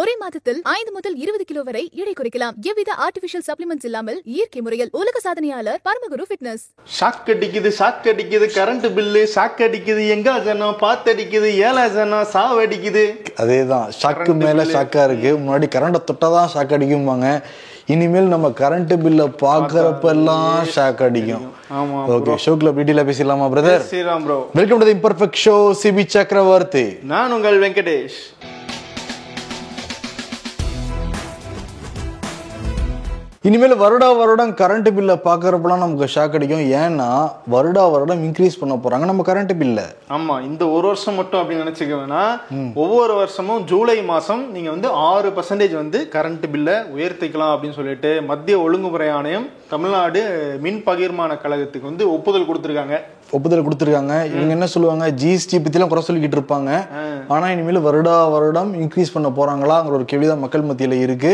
ஒரே 0.00 0.12
மாதத்தில் 0.22 0.58
ஐந்து 0.74 0.90
முதல் 0.96 1.14
இருபது 1.22 1.44
கிலோ 1.50 1.60
வரை 1.68 1.82
எடை 2.00 2.12
குறைக்கலாம். 2.18 2.54
எவ்வித 2.70 2.90
ஆர்டிபிஷியல் 3.04 3.44
சப்ளிமெண்ட்ஸ் 3.46 3.86
இல்லாமல் 3.88 4.18
இயற்கை 4.32 4.60
முறையில் 4.64 4.90
உலக 5.00 5.20
சாதனையாளர் 5.24 5.80
பரமகுரு 5.86 6.24
ஃபிட்னஸ் 6.28 6.64
ஷாக் 6.98 7.30
அடிக்குது 7.34 7.70
ஷாக் 7.78 8.06
அடிக்குது 8.12 8.46
கரண்ட் 8.56 8.86
பில்லு 8.96 9.22
ஷாக் 9.34 9.62
அடிக்குது 9.66 10.02
எங்க 10.16 10.34
ஜனம் 10.48 10.76
பாத்து 10.82 11.10
அடிக்குது 11.14 11.48
ஏழா 11.68 11.84
ஜனம் 11.96 12.28
சாவு 12.34 12.58
அடிக்குது. 12.66 13.04
அதே 13.44 13.58
தான் 13.72 13.86
ஷாக்கு 14.00 14.34
மேல 14.42 14.66
ஷாக்கா 14.74 15.04
இருக்கு. 15.08 15.32
முன்னாடி 15.40 15.68
கரண்ட்டை 15.76 16.02
தொட்டா 16.10 16.30
தான் 16.36 16.52
ஷாக் 16.54 16.74
அடிக்கும்பாங்க. 16.78 17.30
இனிமேல் 17.94 18.30
நம்ம 18.34 18.52
கரண்ட் 18.62 18.94
பில்லை 19.06 19.26
பார்க்கறப்பெல்லாம் 19.44 20.68
ஷாக் 20.76 21.02
அடிக்கும். 21.08 21.48
ஆமா 21.80 22.04
ஓகே 22.18 22.36
ஷோக்கில் 22.46 22.74
டீட்டெயிலாக 22.78 23.06
பேசிடலாமா 23.10 23.48
brother 23.56 23.88
Sriram 23.90 24.26
bro 24.28 24.38
welcome 24.60 24.82
to 24.84 24.88
the 24.90 24.96
imperfect 24.98 25.42
show 25.46 25.56
Sibi 25.82 26.06
Chakravarthy 26.16 26.86
நான் 27.14 27.34
உங்கள் 27.38 27.58
வெங்கடேஷ். 27.64 28.20
இனிமேல் 33.46 33.74
வருடா 33.80 34.06
வருடம் 34.18 34.52
கரண்ட் 34.60 34.88
பில்லை 34.94 35.14
பார்க்கறப்பெல்லாம் 35.26 35.82
நமக்கு 35.82 36.06
ஷாக் 36.14 36.32
அடிக்கும். 36.36 36.62
ஏன்னா 36.78 37.06
வருடா 37.52 37.84
வருடம் 37.92 38.22
இன்க்ரீஸ் 38.26 38.56
பண்ண 38.60 38.74
போறாங்க. 38.84 39.04
நம்ம 39.10 39.24
கரண்ட் 39.28 39.52
பில்லை 39.60 39.84
ஆமா 40.16 40.36
இந்த 40.46 40.64
ஒரு 40.76 40.86
வருஷம் 40.86 41.14
மட்டும் 41.14 41.40
அப்படின்னு 41.40 41.64
நினைச்சுக்க 41.64 41.94
வேணாம் 42.00 42.72
ஒவ்வொரு 42.84 43.14
வருஷமும் 43.14 43.60
ஜூலை 43.64 43.96
மாசம் 44.02 44.42
நீங்க 44.54 44.70
வந்து 44.70 44.88
ஆறு 45.10 45.30
பர்சன்டேஜ் 45.36 45.76
வந்து 45.82 46.00
கரண்ட் 46.16 46.48
பில்லை 46.54 46.74
உயர்த்திக்கலாம் 46.96 47.52
அப்படின்னு 47.52 47.78
சொல்லிட்டு 47.78 48.10
மத்திய 48.30 48.58
ஒழுங்குமுறை 48.64 49.08
ஆணையம் 49.18 49.46
தமிழ்நாடு 49.74 50.22
மின் 50.66 50.82
பகிர்மான 50.88 51.38
கழகத்துக்கு 51.44 51.90
வந்து 51.92 52.04
ஒப்புதல் 52.16 52.48
கொடுத்திருக்காங்க. 52.50 52.98
ஒப்புதல் 53.36 53.64
கொடுத்துருக்காங்க. 53.64 54.14
இவங்க 54.34 54.52
என்ன 54.56 54.66
சொல்லுவாங்க? 54.74 55.06
ஜிஎஸ்டி 55.22 55.56
பத்திலாம் 55.62 55.90
குறை 55.90 56.04
சொல்லிக்கிட்டு 56.06 56.38
இருப்பாங்க. 56.38 56.70
ஆனா 57.28 57.46
இனிமேல் 57.54 57.84
வருடா 57.86 58.14
வருடம் 58.34 58.70
இன்க்ரீஸ் 58.82 59.12
பண்ண 59.14 59.28
போறாங்களாங்கிற 59.38 59.96
ஒரு 59.98 60.06
கேள்விதான் 60.12 60.44
மக்கள் 60.44 60.68
மத்தியில 60.68 61.00
இருக்கு. 61.06 61.32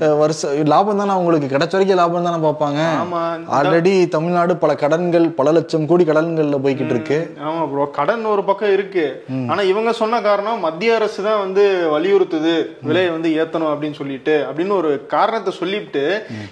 அஹ் 0.00 0.18
வருஷ 0.18 0.54
லாபம் 0.64 0.96
தானே 0.96 1.10
அவங்களுக்கு 1.10 1.56
கிடைச்ச 1.56 1.70
வரைக்கும் 1.70 1.96
லாபம் 1.96 2.24
தானே 2.24 2.46
பார்ப்பாங்க. 2.46 2.80
ஆமா. 3.04 3.22
ஆல்ரெடி 3.58 4.08
தமிழ்நாடு 4.08 4.56
பல 4.56 4.74
கடன்கள் 4.74 5.28
பல 5.30 5.52
லட்சம் 5.52 5.86
கோடி 5.86 6.04
கடன்கள்ல 6.04 6.58
போய்கிட்டு 6.64 6.90
இருக்கு. 6.90 7.34
ஆமா 7.46 7.70
ப்ரோ 7.70 7.86
கடன் 7.92 8.24
ஒரு 8.24 8.44
பக்கம் 8.44 8.72
இருக்கு. 8.72 9.24
ஆனா 9.48 9.62
இவங்க 9.62 9.92
சொன்ன 9.92 10.20
காரணம் 10.20 10.60
மத்திய 10.60 10.94
அரசு 10.94 11.22
தான் 11.22 11.38
வந்து 11.38 11.64
வலியுறுத்துது 11.92 12.54
விலையை 12.82 13.10
வந்து 13.10 13.30
ஏத்தணும் 13.30 13.70
அப்படின்னு 13.72 13.94
சொல்லிட்டு 13.94 14.46
அப்படின்னு 14.48 14.76
ஒரு 14.76 15.06
காரணத்தை 15.06 15.52
சொல்லிட்டு 15.52 16.04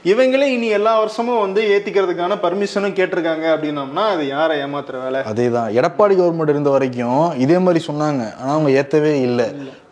இவங்களே 0.04 0.48
இனி 0.56 0.66
எல்லா 0.68 0.98
வருஷமும் 0.98 1.40
வந்து 1.40 1.62
ஏத்திக்கிறதுக்கான 1.74 2.34
பர்மிஷனும் 2.42 2.96
கேட்டிருக்காங்க 2.98 3.46
அப்படின்னம்னா 3.54 4.04
அது 4.08 4.26
யாரை 4.28 4.58
ஏமாத்துற 4.58 5.02
வேலை? 5.02 5.20
அதேதான். 5.20 5.72
எடப்பாடி 5.72 6.14
கவர்மெண்ட் 6.16 6.48
இருந்த 6.48 6.70
வரைக்கும் 6.70 7.38
இதே 7.38 7.58
மாதிரி 7.58 7.84
சொன்னாங்க. 7.86 8.22
ஆனா 8.40 8.52
அவங்க 8.52 8.70
ஏத்தவே 8.80 9.12
இல்லை. 9.22 9.46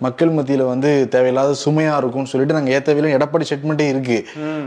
மக்கள் 0.05 0.35
மத்தியில 0.37 0.67
வந்து 0.71 0.91
தேவையில்லாத 1.15 1.55
சுமையா 1.65 1.97
இருக்கும்னு 2.01 2.31
சொல்லிட்டு 2.33 2.57
நாங்க 2.57 2.71
ஏத்தவே 2.77 3.13
எடப்பாடி 3.17 3.47
ஸ்டேட்மெண்ட்டே 3.49 3.89
இருக்கு. 3.93 4.19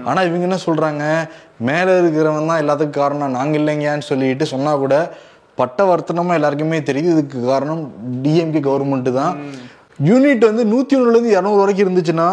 ஆனா 0.09 0.19
இவங்க 0.27 0.45
என்ன 0.49 0.59
சொல்றாங்க? 0.65 1.03
மேல 1.69 1.97
இருக்கிறவன் 2.01 2.51
தான் 2.51 2.61
எல்லாத்துக்கும் 2.63 2.99
காரணம் 3.01 3.35
நாங்க 3.37 3.55
இல்லைங்கன்னு 3.61 4.09
சொல்லிட்டு 4.11 4.47
சொன்னா 4.53 4.73
கூட 4.83 4.95
பட்ட 5.61 5.83
வர்த்தனமா 5.91 6.33
எல்லாருக்குமே 6.37 6.79
தெரியுது. 6.89 7.13
இதுக்கு 7.15 7.37
காரணம் 7.51 7.83
டிஎம்கே 8.23 8.61
கவர்மெண்ட் 8.67 9.11
தான். 9.21 9.35
யூனிட் 10.07 10.43
வந்து 10.49 10.63
நூத்தி 10.71 10.95
ஒண்ணுல 10.97 11.13
இருந்து 11.13 11.35
இரநூறு 11.35 11.61
வரைக்கும் 11.61 11.87
இருந்துச்சுன்னா 11.87 12.27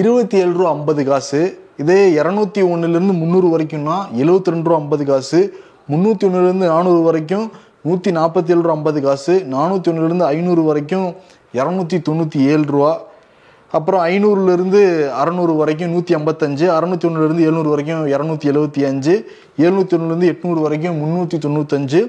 இருபத்தி 0.00 0.36
ஏழு 0.42 0.52
ரூபா 0.58 0.70
ஐம்பது 0.76 1.04
காசு. 1.10 1.40
இதே 1.82 2.00
இரநூத்தி 2.20 2.62
ஒண்ணுல 2.72 2.96
இருந்து 2.98 3.14
முந்நூறு 3.20 3.48
வரைக்கும்னா 3.54 3.96
எழுபத்தி 4.22 4.52
ரெண்டு 4.54 4.68
ரூபா 4.68 4.80
ஐம்பது 4.82 5.04
காசு. 5.12 5.40
முந்நூற்றி 5.92 6.26
ஒன்றுலேருந்து 6.28 6.68
நானூறு 6.74 7.00
வரைக்கும் 7.08 7.46
நூற்றி 7.88 8.10
நாற்பத்தி 8.18 8.52
ஏழு 8.52 8.62
ரூபா 8.64 8.76
ஐம்பது 8.78 9.00
காசு. 9.06 9.34
நானூற்றி 9.54 9.90
ஒன்றுலேருந்து 9.92 10.26
ஐநூறு 10.34 10.62
வரைக்கும் 10.68 11.08
இரநூத்தி 11.58 11.98
தொண்ணூற்றி 12.08 12.40
ஏழு 12.52 12.66
ரூபா. 12.76 12.92
அப்புறம் 13.76 14.02
ஐநூறுலேருந்து 14.10 14.80
அறநூறு 15.20 15.52
வரைக்கும் 15.60 15.92
நூற்றி 15.94 16.12
ஐம்பத்தஞ்சு 16.18 16.66
அறநூற்றி 16.74 17.06
ஒன்றுலேருந்து 17.08 17.46
எழுநூறு 17.48 17.68
வரைக்கும் 17.72 18.04
இரநூத்தி 18.14 18.46
எழுபத்தி 18.52 18.82
அஞ்சு 18.90 19.14
எழுநூற்றி 19.64 19.94
ஒன்றுலேருந்து 19.96 20.30
எட்நூறு 20.32 20.60
வரைக்கும் 20.66 20.98
முந்நூற்றி 21.02 21.38
தொண்ணூத்தஞ்சு 21.46 22.00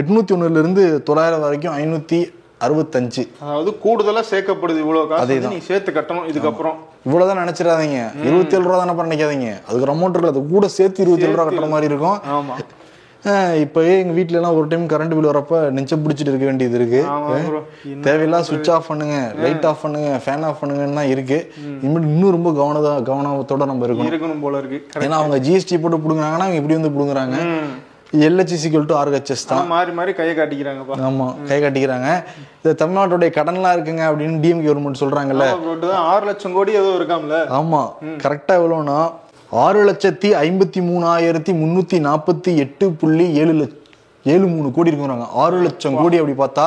எட்நூற்றி 0.00 0.34
ஒன்றுலேருந்து 0.36 0.84
தொள்ளாயிரம் 1.08 1.44
வரைக்கும் 1.46 1.76
ஐநூற்றி 1.80 2.20
அறுபத்தஞ்சு. 2.64 3.22
அதாவது 3.44 3.70
கூடுதலா 3.84 4.22
சேர்க்கப்படுது 4.30 4.80
காசு 5.10 5.28
வந்து 5.28 5.54
நீ 5.54 5.60
சேர்த்து 5.68 5.90
கட்டணும் 5.98 6.26
இதுக்கப்புறம். 6.30 6.76
இவ்வளவுதான் 7.06 7.40
நினைச்சிடாதீங்க. 7.44 8.00
இருபத்தி 8.26 8.54
ஏழு 8.56 8.66
ரூபா 8.66 8.78
தானே 8.80 8.94
நினைக்காதீங்க. 9.06 9.50
அதுக்கு 9.68 9.94
அமௌண்ட் 9.94 10.16
இருக்கு 10.16 10.32
அது 10.32 10.42
கூட 10.52 10.68
சேர்த்து 10.78 11.02
இருபத்தி 11.04 11.26
ஏழு 11.28 11.36
ரூபா 11.36 11.46
கட்டுற 11.48 11.68
மாதிரி 11.74 11.90
இருக்கும். 11.92 12.18
ஆமா 13.24 13.32
ஆஹ் 13.32 13.56
இப்பயே 13.62 13.94
எங்க 14.02 14.14
வீட்ல 14.18 14.38
எல்லாம் 14.38 14.56
ஒரு 14.58 14.66
டைம் 14.68 14.84
கரண்ட் 14.92 15.14
பில் 15.16 15.28
வரப்ப 15.30 15.56
நெஞ்ச 15.76 15.96
பிடிச்சிட்டு 16.04 16.30
இருக்க 16.32 16.46
வேண்டியது 16.48 16.76
இருக்கு. 16.80 17.00
ஆமா 17.14 17.34
ப்ரோ 17.48 17.60
தேவையில்லாம் 18.06 18.46
சுவிட்ச் 18.48 18.70
ஆஃப் 18.76 18.88
பண்ணுங்க 18.90 19.16
லைட் 19.44 19.66
ஆஃப் 19.70 19.82
பண்ணுங்க 19.84 20.10
ஃபேன் 20.24 20.46
ஆஃப் 20.48 20.60
பண்ணுங்கன்னு 20.62 20.98
தான் 21.00 21.12
இருக்கு 21.14 21.38
இனிமேல் 21.82 22.08
இன்னும் 22.12 22.34
ரொம்ப 22.36 22.50
கவனதா 22.60 22.92
கவனத்தோட 23.10 23.68
நம்ம 23.72 23.86
இருக்கணும். 23.88 24.10
இருக்கணும் 24.12 24.42
போல 24.46 24.58
இருக்கு. 24.62 24.80
ஏன்னா 25.04 25.18
அவங்க 25.22 25.38
ஜிஎஸ்டி 25.46 25.78
போட்டு 25.84 26.02
புடுங்குறாங்கன்னா 26.04 26.46
அவங்க 26.48 26.60
இப்படி 26.62 26.78
வந்து 26.78 26.94
புடுங்குறாங்க. 26.96 27.36
எல்ஹெச்சிசிக்கல் 28.26 28.86
டு 28.90 28.94
ஆர்ஹெச்எஸ் 29.00 29.44
தான். 29.50 29.66
மாறி 29.72 29.92
மாறி 29.98 30.12
கையை 30.18 30.32
காட்டிக்கிறாங்கப்பா. 30.38 30.94
ஆமா 31.08 31.26
கை 31.50 31.58
கட்டிக்கிறாங்க. 31.64 32.08
இந்த 32.60 32.72
தமிழ்நாட்டுடைய 32.80 33.30
கடன்லாம் 33.36 33.74
இருக்குங்க 33.76 34.04
அப்படின்னு 34.10 34.38
டிஎம் 34.44 34.64
கவர்மெண்ட் 34.66 35.02
சொல்றாங்கல்ல. 35.02 35.44
ஆறு 36.12 36.24
லட்சம் 36.30 36.56
கோடி 36.58 36.72
ஏதோ 36.82 36.90
இருக்காம்ல. 37.00 37.36
ஆமா 37.60 37.82
கரெக்டா 38.24 38.54
எவ்வளோனா 38.60 38.98
ஆறு 39.52 39.80
லட்சத்தி 39.84 40.28
ஐம்பத்தி 40.36 40.80
மூணாயிரத்தி 40.80 41.52
முன்னூத்தி 41.52 41.98
நாற்பத்தி 41.98 42.50
எட்டு 42.56 42.86
புள்ளி 42.92 43.26
ஏழு 43.34 43.52
லட்ச 43.52 43.76
ஏழு 44.26 44.46
மூணு 44.46 44.68
கோடி 44.70 44.90
இருக்குறாங்க 44.90 45.26
ஆறு 45.34 45.58
லட்சம் 45.62 45.96
கோடி 45.96 46.16
அப்படி 46.18 46.34
பார்த்தா 46.38 46.66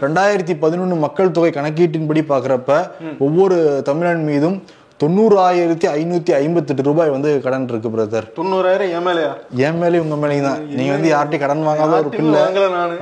ரெண்டாயிரத்தி 0.00 0.54
பதினொன்னு 0.54 0.96
மக்கள் 0.96 1.32
தொகை 1.32 1.50
கணக்கீட்டின்படி 1.50 2.22
பாக்குறப்ப 2.28 2.72
ஒவ்வொரு 3.18 3.82
தமிழன் 3.82 4.24
மீதும் 4.24 4.56
தொண்ணூறாயிரத்தி 5.02 5.86
ஐநூத்தி 5.98 6.32
ஐம்பத்தெட்டு 6.40 6.82
ரூபாய் 6.88 7.12
வந்து 7.14 7.30
கடன் 7.44 7.64
இருக்கு 7.70 7.88
பிரதர் 7.94 8.26
தொண்ணூறாயிரம் 8.38 8.92
எம்எல்ஏயா 8.98 9.32
என் 9.66 9.78
மேலேயும் 9.82 10.04
உங்க 10.06 10.16
மேலேயும் 10.24 10.46
தான். 10.48 10.60
நீங்க 10.78 10.92
வந்து 10.96 11.08
யார்கிட்டயும் 11.12 11.44
கடன் 11.44 11.64
வாங்காத 11.68 11.96
ஒரு 12.02 12.10
பிள்ளை. 12.18 12.42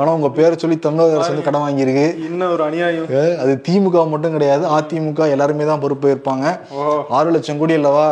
ஆனா 0.00 0.11
உங்க 0.19 0.31
பேரை 0.38 0.55
சொல்லி 0.62 0.77
தமிழக 0.87 1.16
அரசு 1.16 1.33
வந்து 1.33 1.47
கடன் 1.49 1.65
வாங்கியிருக்கு. 1.65 2.06
இன்னும் 2.28 2.53
ஒரு 2.55 2.65
அநியாயம்? 2.69 3.11
அது 3.43 3.53
திமுக 3.66 4.06
மட்டும் 4.12 4.34
கிடையாது. 4.37 4.65
அதிமுக 4.77 5.28
எல்லாருமே 5.34 5.66
தான் 5.72 5.83
பொறுப்பு 5.84 6.15
இருப்பாங்க 6.15 6.47
ஆறு 7.19 7.34
லட்சம் 7.37 7.61
கோடி 7.62 7.77
அல்லவா? 7.81 8.09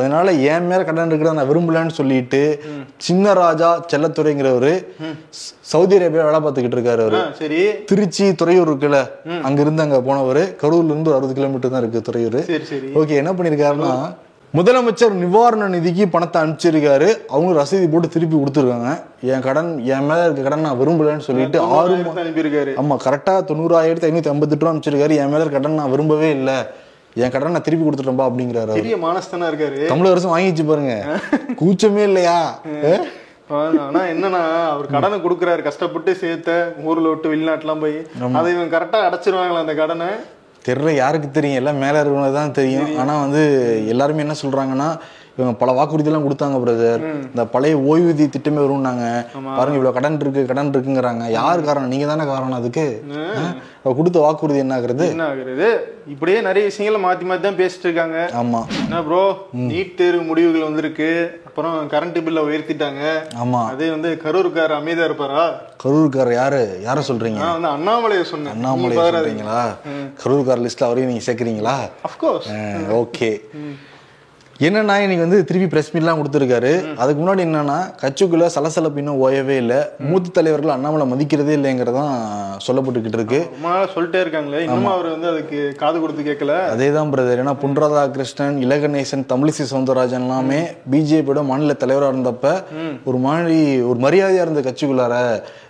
அதனால 0.00 0.26
என் 0.52 0.68
மேல 0.72 0.80
கடன் 0.90 1.10
இருக்கிறத 1.12 1.36
நான் 1.40 1.50
விரும்பலன்னு 1.52 1.98
சொல்லிட்டு 2.00 2.42
சின்ன 3.08 3.34
ராஜா 3.42 3.70
செல்லத்துறைங்கிறவரு 3.94 4.74
சவுதி 5.72 5.94
அரேபியா 5.98 6.22
வேலை 6.28 6.38
பார்த்துக்கிட்டு 6.44 6.76
இருக்காரு 6.78 7.02
அவரு. 7.04 7.18
சரி. 7.40 7.60
திருச்சி 7.90 8.24
துறையூர் 8.40 8.70
இருக்குல்ல 8.70 8.98
அங்க 9.48 9.58
இருந்து 9.64 9.84
அங்க 9.84 9.98
போனவர். 10.08 10.42
கரூர்ல 10.62 10.92
இருந்து 10.94 11.16
அறுபது 11.16 11.36
கிலோமீட்டர் 11.38 11.74
தான் 11.74 11.82
இருக்கு 11.84 12.06
துறையூர். 12.08 12.38
ஓகே 13.00 13.20
என்ன 13.22 13.32
பண்ணிருக்காருன்னா 13.38 13.94
முதலமைச்சர் 14.56 15.14
நிவாரண 15.20 15.66
நிதிக்கு 15.74 16.04
பணத்தை 16.14 16.38
அனுப்பிச்சிருக்காரு. 16.40 17.06
அவங்க 17.34 17.52
ரசீது 17.60 17.86
போட்டு 17.92 18.08
திருப்பி 18.14 18.36
கொடுத்துருக்காங்க. 18.38 18.90
என் 19.32 19.44
கடன் 19.46 19.70
என் 19.92 20.06
மேல 20.08 20.24
இருக்க 20.24 20.42
கடன் 20.46 20.64
நான் 20.66 20.80
விரும்பலன்னு 20.80 21.26
சொல்லிட்டு 21.26 21.58
ஆறு 21.76 21.94
அனுப்பியிருக்காரு. 22.24 22.72
ஆமா 22.80 22.96
கரெக்டா 23.04 23.34
தொண்ணூறாயிரத்தி 23.50 24.08
ஐநூத்தி 24.08 24.30
ஐம்பத்தெட்டு 24.32 24.64
ரூபா 24.64 24.72
அனுப்பிச்சிருக்காரு. 24.72 25.16
என் 25.22 25.32
மேல 25.34 25.46
கடன் 25.54 25.78
நான் 25.80 25.92
விரும்பவே 25.94 26.28
இல்ல. 26.38 26.50
என் 27.22 27.32
கடன் 27.36 27.56
நான் 27.56 27.64
திருப்பி 27.68 27.86
கொடுத்துட்டேன்பா 27.86 28.26
அப்படிங்கிறாரு. 28.28 28.76
பெரிய 28.80 28.98
மானஸ்தனா 29.06 29.48
இருக்காரு. 29.52 29.80
தமிழக 29.92 30.14
அரசு 30.16 30.30
வாங்கிச்சு 30.34 30.66
பாருங்க. 30.72 30.94
கூச்சமே 31.62 32.04
இல்லையா? 32.10 32.36
ஆனா 33.60 34.02
என்னன்னா 34.12 34.42
அவர் 34.74 34.92
கடனை 34.96 35.16
கொடுக்குறாரு. 35.24 35.62
கஷ்டப்பட்டு 35.68 36.10
சேர்த்த 36.20 36.50
ஊர்ல 36.90 37.08
விட்டு 37.08 37.32
வெளிநாட்டுலாம் 37.32 37.82
போய் 37.86 37.98
அதை 38.38 38.46
இவன் 38.54 38.72
கரெக்டா 38.76 39.00
அடைச்சிருவாங்களா 39.08 39.64
அந்த 39.64 39.74
கடனை? 39.82 40.10
தெரியல 40.66 40.90
யாருக்கு 40.94 41.30
தெரியும்? 41.30 41.60
எல்லாம் 41.60 41.78
மேல 41.78 42.00
இருக்கிறவங்க 42.00 42.32
தான் 42.32 42.52
தெரியும். 42.52 42.98
ஆனா 42.98 43.20
வந்து 43.20 43.42
எல்லாருமே 43.88 44.20
என்ன 44.20 44.34
சொல்றாங்கன்னா 44.42 44.88
இவங்க 45.36 45.52
பல 45.60 45.70
வாக்குறுதியெல்லாம் 45.76 46.24
கொடுத்தாங்க 46.24 46.56
பிரதர் 46.62 47.02
இந்த 47.28 47.42
பழைய 47.52 47.74
ஓய்வூதிய 47.90 48.26
திட்டமே 48.32 48.60
வரும்னாங்க. 48.64 49.04
பாருங்க 49.58 49.76
இவ்வளவு 49.78 49.96
கடன் 49.96 50.18
இருக்கு 50.22 50.42
கடன் 50.50 50.72
இருக்குங்கிறாங்க. 50.72 51.24
யார் 51.36 51.66
காரணம்? 51.68 51.92
நீங்க 51.92 52.06
தானே 52.10 52.24
காரணம் 52.30 52.58
அதுக்கு? 52.60 52.86
கொடுத்த 53.98 54.18
வாக்குறுதி 54.24 54.60
என்ன 54.64 54.74
ஆகுறது? 54.78 55.04
என்ன 55.14 55.24
ஆகுறது? 55.32 55.68
இப்படியே 56.14 56.38
நிறைய 56.48 56.64
விஷயங்களை 56.68 56.98
மாத்தி 57.04 57.24
மாத்தி 57.28 57.44
தான் 57.46 57.58
பேசிட்டு 57.60 57.86
இருக்காங்க. 57.88 58.18
ஆமா. 58.40 58.60
என்ன 58.82 58.98
ப்ரோ 59.06 59.22
நீட் 59.70 59.94
தேர்வு 60.00 60.22
முடிவுகள் 60.30 60.66
வந்திருக்கு. 60.68 61.08
அப்புறம் 61.48 61.76
கரண்ட் 61.94 62.18
பில்ல 62.26 62.42
உயர்த்திட்டாங்க. 62.48 63.04
ஆமா. 63.44 63.62
அதே 63.72 63.88
வந்து 63.94 64.10
கரூருக்கார் 64.24 64.74
அமைதியா 64.80 65.08
இருப்பாரா? 65.10 65.44
கரூர்கார் 65.84 66.32
யாரு? 66.40 66.62
யார 66.88 66.98
சொல்றீங்க? 67.10 67.40
நான் 67.44 67.56
வந்து 67.56 67.72
அண்ணாமலையை 67.76 68.26
சொன்னேன். 68.32 68.54
அண்ணாமலை 68.56 68.98
சொல்றீங்களா? 68.98 69.62
கரூர்கார் 70.24 70.64
லிஸ்ட்ல 70.66 70.88
அவரையும் 70.90 71.10
நீங்க 71.12 71.24
சேர்க்குறீங்களா? 71.28 71.76
அஃப்கோர்ஸ் 72.10 72.50
ஓகே 73.00 73.30
என்னன்னா 74.66 74.94
இன்னைக்கு 75.02 75.24
வந்து 75.24 75.38
திருப்பி 75.48 75.66
பிரஸ் 75.70 75.90
மீட்லாம் 75.92 76.18
கொடுத்துருக்காரு. 76.18 76.72
அதுக்கு 77.02 77.20
முன்னாடி 77.20 77.42
என்னன்னா 77.46 77.76
கட்சிக்குள்ள 78.02 78.46
சலசலப்பு 78.54 79.00
இன்னும் 79.02 79.20
ஓயவே 79.24 79.54
இல்லை. 79.62 79.78
மூத்த 80.08 80.32
தலைவர்கள் 80.36 80.72
அண்ணாமலை 80.74 81.04
மதிக்கிறதே 81.12 81.54
இல்லைங்கிறதான் 81.58 82.12
சொல்லப்பட்டுக்கிட்டு 82.66 83.18
இருக்கு. 83.20 83.40
சொல்லிட்டே 83.94 84.20
இருக்காங்களே. 84.24 84.60
இன்னும் 84.66 84.90
அவர் 84.94 85.08
வந்து 85.14 85.28
அதுக்கு 85.32 85.58
காது 85.82 85.96
கொடுத்து 86.02 86.28
கேட்கல. 86.28 86.56
அதே 86.74 86.88
தான் 86.96 87.12
பிரதர் 87.14 87.42
ஏன்னா 87.44 87.56
பொன் 87.62 87.78
ராதாகிருஷ்ணன் 87.84 88.58
இலகணேசன் 88.66 89.26
தமிழிசை 89.32 89.66
சவுந்தரராஜன் 89.72 90.26
எல்லாமே 90.26 90.60
பிஜேபியோட 90.94 91.42
மாநில 91.50 91.76
தலைவராக 91.84 92.14
இருந்தப்ப 92.14 92.54
ஒரு 93.10 93.20
மாதிரி 93.26 93.60
ஒரு 93.90 94.00
மரியாதையா 94.06 94.44
இருந்த 94.46 94.62
கட்சிக்குள்ளார 94.68 95.16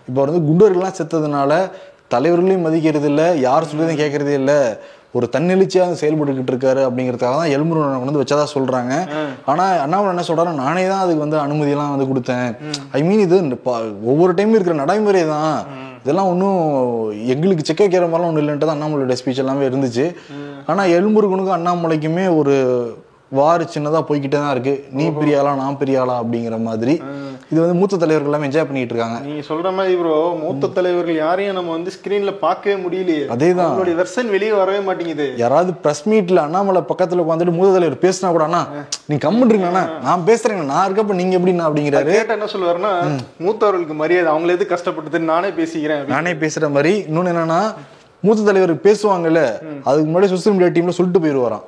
இப்போ 0.09 0.21
வந்து 0.25 0.47
குண்டர்கள்லாம் 0.49 0.99
செத்ததுனால 1.00 1.62
தலைவர்களையும் 2.15 2.67
மதிக்கிறது 2.69 3.09
இல்லை 3.12 3.29
யார் 3.49 3.69
சொல்றதையும் 3.69 4.00
கேட்கறதே 4.00 4.35
இல்லை. 4.41 4.59
ஒரு 5.17 5.26
தன்னெழுச்சியா 5.35 5.85
செயல்பட்டுக்கிட்டு 6.00 6.53
இருக்காரு 6.53 6.82
அப்படிங்கிறதுக்காக 6.87 7.37
தான் 7.41 7.53
எலும்புருவனை 7.55 7.99
வந்து 8.05 8.23
வச்சதா 8.23 8.44
சொல்றாங்க. 8.55 8.93
ஆனா 9.50 9.64
அண்ணாமலை 9.85 10.12
என்ன 10.14 10.25
சொல்றாரு 10.29 10.53
நானே 10.64 10.85
தான் 10.93 11.03
அதுக்கு 11.05 11.25
வந்து 11.25 11.38
அனுமதி 11.44 11.75
எல்லாம் 11.75 11.93
வந்து 11.94 12.09
கொடுத்தேன். 12.11 12.49
ஐ 12.99 13.03
மீன் 13.09 13.25
இது 13.26 13.38
ஒவ்வொரு 14.12 14.32
டைம் 14.38 14.56
இருக்கிற 14.56 14.76
நடைமுறை 14.82 15.23
தான். 15.35 15.55
இதெல்லாம் 16.03 16.31
ஒன்றும் 16.32 16.61
எங்களுக்கு 17.32 17.67
செக் 17.67 17.82
வைக்கிற 17.85 18.06
மாதிரிலாம் 18.06 18.31
ஒன்றும் 18.31 18.44
இல்லைன்ட்டு 18.44 18.69
தான் 18.69 18.76
அண்ணாமலையோட 18.79 19.17
ஸ்பீச் 19.20 19.43
எல்லாமே 19.44 19.69
இருந்துச்சு. 19.70 20.06
ஆனா 20.73 20.82
எலும்புருகனுக்கும் 20.97 21.58
அண்ணாமலைக்குமே 21.58 22.26
ஒரு 22.41 22.55
வார் 23.38 23.62
சின்னதா 23.75 24.00
போய்கிட்டே 24.08 24.38
தான் 24.38 24.55
இருக்கு. 24.55 24.75
நீ 24.99 25.05
பெரியாளா 25.20 25.53
நான் 25.61 25.79
பெரியாளா 25.82 26.15
அப்படிங்கிற 26.23 26.56
மாதிரி. 26.69 26.94
இது 27.52 27.60
வந்து 27.60 27.76
மூத்த 27.78 27.96
தலைவர்கள் 28.02 28.28
எல்லாமே 28.28 28.46
என்ஜாய் 28.49 28.66
பண்ணிட்டு 28.69 28.94
இருக்காங்க. 28.94 29.19
நீங்க 29.28 29.43
சொல்ற 29.49 29.70
மாதிரி 29.78 29.94
ப்ரோ 30.00 30.14
மூத்த 30.43 30.70
தலைவர்கள் 30.76 31.14
யாரையும் 31.14 31.56
நம்ம 31.58 31.70
வந்து 31.70 31.90
ஸ்கிரீன்ல 31.96 32.32
பார்க்கவே 32.44 32.76
முடியலையே. 32.84 33.25
அதேதான். 33.34 33.66
அவங்களுடைய 33.66 33.94
வெர்ஷன் 34.00 34.31
வெளியே 34.34 34.52
வரவே 34.52 34.81
மாட்டேங்குது. 34.87 35.26
யாராவது 35.37 35.72
பிரஸ் 35.75 36.02
மீட்ல 36.08 36.43
அண்ணாமலை 36.46 36.82
பக்கத்துல 36.93 37.25
உட்காந்துட்டு 37.25 37.56
மூத்த 37.58 37.72
தலைவர் 37.72 37.99
பேசினா 38.04 38.31
கூட 38.31 38.44
அண்ணா 38.44 38.62
நீங்க 39.06 39.22
கம்முன்றீங்க 39.28 39.69
அண்ணா? 39.70 39.84
நான் 40.02 40.26
பேசுறேங்க. 40.26 40.64
நான் 40.72 40.87
இருக்கப்ப 40.88 41.20
நீங்க 41.22 41.38
எப்படிண்ணா? 41.38 41.69
அப்படிங்கிறாரு. 41.69 42.12
கேட்ட 42.19 42.38
என்ன 42.38 42.50
சொல்லுவாருன்னா 42.54 42.93
மூத்தவர்களுக்கு 43.46 43.96
மரியாதை 44.02 44.31
அவங்கள 44.34 44.56
எது 44.58 44.66
கஷ்டப்பட்டது 44.66 45.20
நானே 45.32 45.48
பேசிக்கிறேன். 45.48 46.05
நானே 46.06 46.32
பேசுற 46.44 46.70
மாதிரி. 46.70 46.94
இன்னொன்னு 47.10 47.32
என்னன்னா 47.34 47.62
மூத்த 48.24 48.42
தலைவர் 48.48 48.72
பேசுவாங்கல்ல 48.84 49.40
அதுக்கு 49.88 50.08
முன்னாடி 50.10 50.28
சோசியல் 50.32 50.54
மீடியா 50.56 50.72
டீம்ல 50.74 50.92
சொல்லிட்டு 50.96 51.22
போயிருவாராம் 51.24 51.64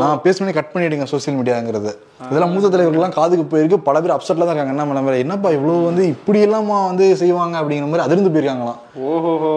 நான் 0.00 0.20
பேசுனே 0.24 0.52
கட் 0.56 0.72
பண்ணிடுங்க 0.74 1.06
சோசியல் 1.12 1.36
மீடியாங்கிறது 1.38 1.90
இதெல்லாம் 2.26 2.52
மூத்த 2.54 2.68
தலைவர்கள்லாம் 2.74 3.14
காதுக்கு 3.16 3.44
போயிருக்கு. 3.52 3.78
பல 3.86 4.00
பேர் 4.00 4.14
அப்செட்ல 4.16 4.44
தான் 4.46 4.52
இருக்காங்க. 4.52 4.74
என்ன 4.74 5.00
மேல 5.06 5.16
என்னப்பா 5.18 5.50
இவ்வளவு 5.50 5.84
வந்து 5.84 6.02
இப்படி 6.06 6.38
எல்லாமா 6.46 6.76
வந்து 6.86 7.16
செய்வாங்க 7.16 7.54
அப்படிங்கிற 7.60 7.88
மாதிரி 7.92 8.06
அதிர்ந்து 8.06 8.32
போயிருக்காங்களாம். 8.34 8.78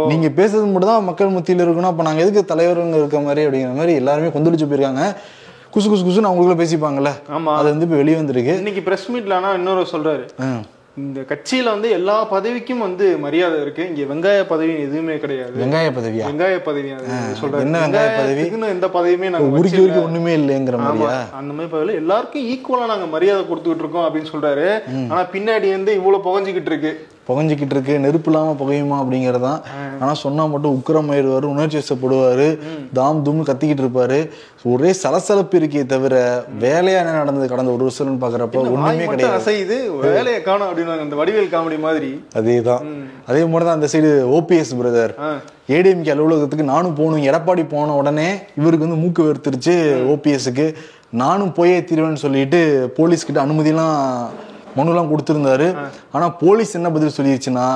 நீங்க 0.08 0.28
பேசுறது 0.40 0.72
மட்டும் 0.72 0.92
தான் 0.92 1.04
மக்கள் 1.04 1.36
மத்தியில 1.36 1.66
இருக்கணும். 1.66 1.92
அப்ப 1.92 2.04
நாங்க 2.04 2.24
எதுக்கு 2.26 2.56
தலைவருங்க 2.56 2.98
இருக்க 3.02 3.20
மாதிரி 3.20 3.46
அப்படிங்கிற 3.46 3.76
மாதிரி 3.76 3.94
எல்லாருமே 3.94 4.28
கொந்தளிச்சு 4.28 4.70
போயிருக்காங்க. 4.72 5.04
குசு 5.76 5.88
குசு 5.92 6.04
குசுன்னு 6.08 6.30
அவங்களுக்குள்ள 6.30 6.60
பேசிப்பாங்கல்ல. 6.64 7.14
ஆமா. 7.38 7.54
அது 7.60 7.70
வந்து 7.70 7.86
இப்ப 7.86 7.96
வெளியே 7.96 8.16
வந்திருக்கு. 8.16 8.56
இன்னைக்கு 8.58 8.82
பிரஸ் 8.82 9.08
மீட்ல 9.12 9.34
ஆனா 9.34 9.52
இன்னொரு 9.52 9.86
சொல்றாரு. 9.92 10.26
இந்த 10.98 11.22
கட்சியில 11.22 11.64
வந்து 11.64 11.90
எல்லா 11.90 12.26
பதவிக்கும் 12.26 12.80
வந்து 12.80 13.18
மரியாதை 13.18 13.62
இருக்கு. 13.62 13.84
இங்க 13.90 14.14
வெங்காய 14.14 14.44
பதவி 14.48 14.74
எதுவுமே 14.82 15.18
கிடையாது. 15.18 15.66
வெங்காய 15.66 15.90
பதவியா? 15.98 16.26
வெங்காய 16.30 16.56
பதவி 16.64 16.90
அது 16.90 17.08
சொல்றாரு. 17.42 17.60
என்ன 17.60 17.82
வெங்காய 17.88 18.08
பதவி? 18.18 18.46
எந்த 18.70 18.88
பதவியுமே 18.88 19.30
நாங்க 19.30 19.60
உருக்கி. 19.60 19.82
உருக்கி 19.84 20.04
ஒண்ணுமே 20.04 20.38
இல்லைங்கிற 20.38 20.78
ஆமா 20.78 20.88
மாதிரியா? 20.88 21.28
அந்த 21.32 21.54
மாதிரி 21.54 21.74
பதவியில 21.76 22.02
எல்லாருக்கும் 22.04 22.48
ஈக்குவலா 22.54 22.86
நாங்க 22.86 23.06
மரியாதை 23.06 23.44
கொடுத்துக்கிட்டு 23.44 23.86
இருக்கோம் 23.86 24.08
அப்படின்னு 24.08 24.34
சொல்றாரு. 24.34 24.68
ஆனா 25.12 25.22
பின்னாடி 25.36 25.70
வந்து 25.70 25.94
இவ்வளவு 25.94 26.26
புகஞ்சுக்கிட்டு 26.28 26.74
இருக்கு. 26.74 27.08
புகஞ்சிக்கிட்டு 27.28 27.76
இருக்கு. 27.76 28.00
நெருப்பு 28.00 28.32
இல்லாம 28.32 28.56
புகையுமா 28.60 28.98
அப்படிங்கறதான் 29.02 29.62
ஆனா 30.00 30.14
சொன்னா 30.14 30.46
மட்டும் 30.46 30.84
உக்கிரமாயிருவாரு 30.84 31.48
உணர்ச்சி 31.54 31.80
வசப்படுவாரு 31.80 32.58
தாம் 32.94 33.26
தூம் 33.26 33.50
கத்திக்கிட்டு 33.50 33.84
இருப்பாரு. 33.86 34.30
ஒரே 34.64 34.94
சலசலப்பு 34.94 35.60
இருக்கே 35.60 35.86
தவிர 35.86 36.44
வேலையா 36.60 36.98
என்ன 37.00 37.12
நடந்தது 37.12 37.48
கடந்த 37.48 37.72
ஒரு 37.72 37.86
வருஷம்னு 37.88 38.24
பாக்குறப்ப 38.24 38.56
ஒண்ணுமே 38.56 39.06
கிடையாது. 39.06 39.38
அசையுது 39.38 40.00
வேலையை 40.00 40.42
காணும் 40.42 40.68
அப்படின்னு 40.68 41.00
அந்த 41.00 41.16
வடிவேல் 41.16 41.54
காமெடி 41.54 41.80
மாதிரி. 41.80 42.24
அதேதான். 42.36 42.82
அதே 43.28 43.46
மாதிரி 43.46 43.66
தான் 43.66 43.78
அந்த 43.80 43.88
சைடு 43.92 44.12
ஓபிஎஸ் 44.38 44.76
பிரதர். 44.82 45.14
ஏடிஎம்கே 45.68 46.10
அலுவலகத்துக்கு 46.10 46.64
நானும் 46.64 46.94
போகணும் 46.94 47.26
எடப்பாடி 47.26 47.66
போன 47.70 47.96
உடனே 47.96 48.30
இவருக்கு 48.58 48.88
வந்து 48.88 49.02
மூக்கு 49.02 49.24
வெறுத்துருச்சு 49.24 49.76
ஓபிஎஸ்க்கு. 50.14 50.74
நானும் 51.10 51.52
போயே 51.52 51.80
தீருவேன்னு 51.80 52.24
சொல்லிட்டு 52.26 52.94
போலீஸ் 52.96 53.26
கிட்ட 53.26 53.46
அனுமதிலாம் 53.46 54.26
மனுலாம் 54.78 55.12
கொடுத்திருந்தாரு. 55.12 55.68
ஆனா 56.16 56.26
போலீஸ் 56.44 56.76
என்ன 56.80 56.92
பதில் 56.96 57.18
சொல்லிருச்சுன்னா 57.18 57.68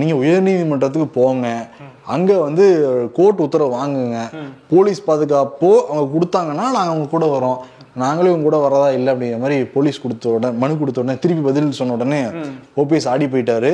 நீங்க 0.00 0.14
உயர்நீதிமன்றத்துக்கு 0.22 1.08
போங்க. 1.18 1.46
அங்க 2.14 2.30
வந்து 2.46 2.66
கோர்ட் 3.18 3.44
உத்தரவு 3.46 3.76
வாங்குங்க. 3.80 4.20
போலீஸ் 4.72 5.00
பாதுகாப்போ 5.10 5.70
அவங்க 5.90 6.06
கொடுத்தாங்கன்னா 6.14 6.66
நாங்க 6.76 6.90
அவங்க 6.92 7.08
கூட 7.14 7.26
வரோம். 7.36 7.60
நாங்களே 8.02 8.32
உங்க 8.34 8.46
கூட 8.48 8.58
வரதா 8.64 8.88
இல்லை 8.96 9.10
அப்படிங்கிற 9.12 9.38
மாதிரி 9.44 9.56
போலீஸ் 9.74 10.00
கொடுத்த 10.02 10.34
உடனே 10.36 10.56
மனு 10.62 10.78
கொடுத்த 10.80 11.02
உடனே 11.02 11.16
திருப்பி 11.22 11.42
பதில் 11.48 11.78
சொன்ன 11.78 11.96
உடனே 11.98 12.20
ஓபிஎஸ் 12.80 13.08
ஆடி 13.12 13.26
போயிட்டாரு. 13.32 13.72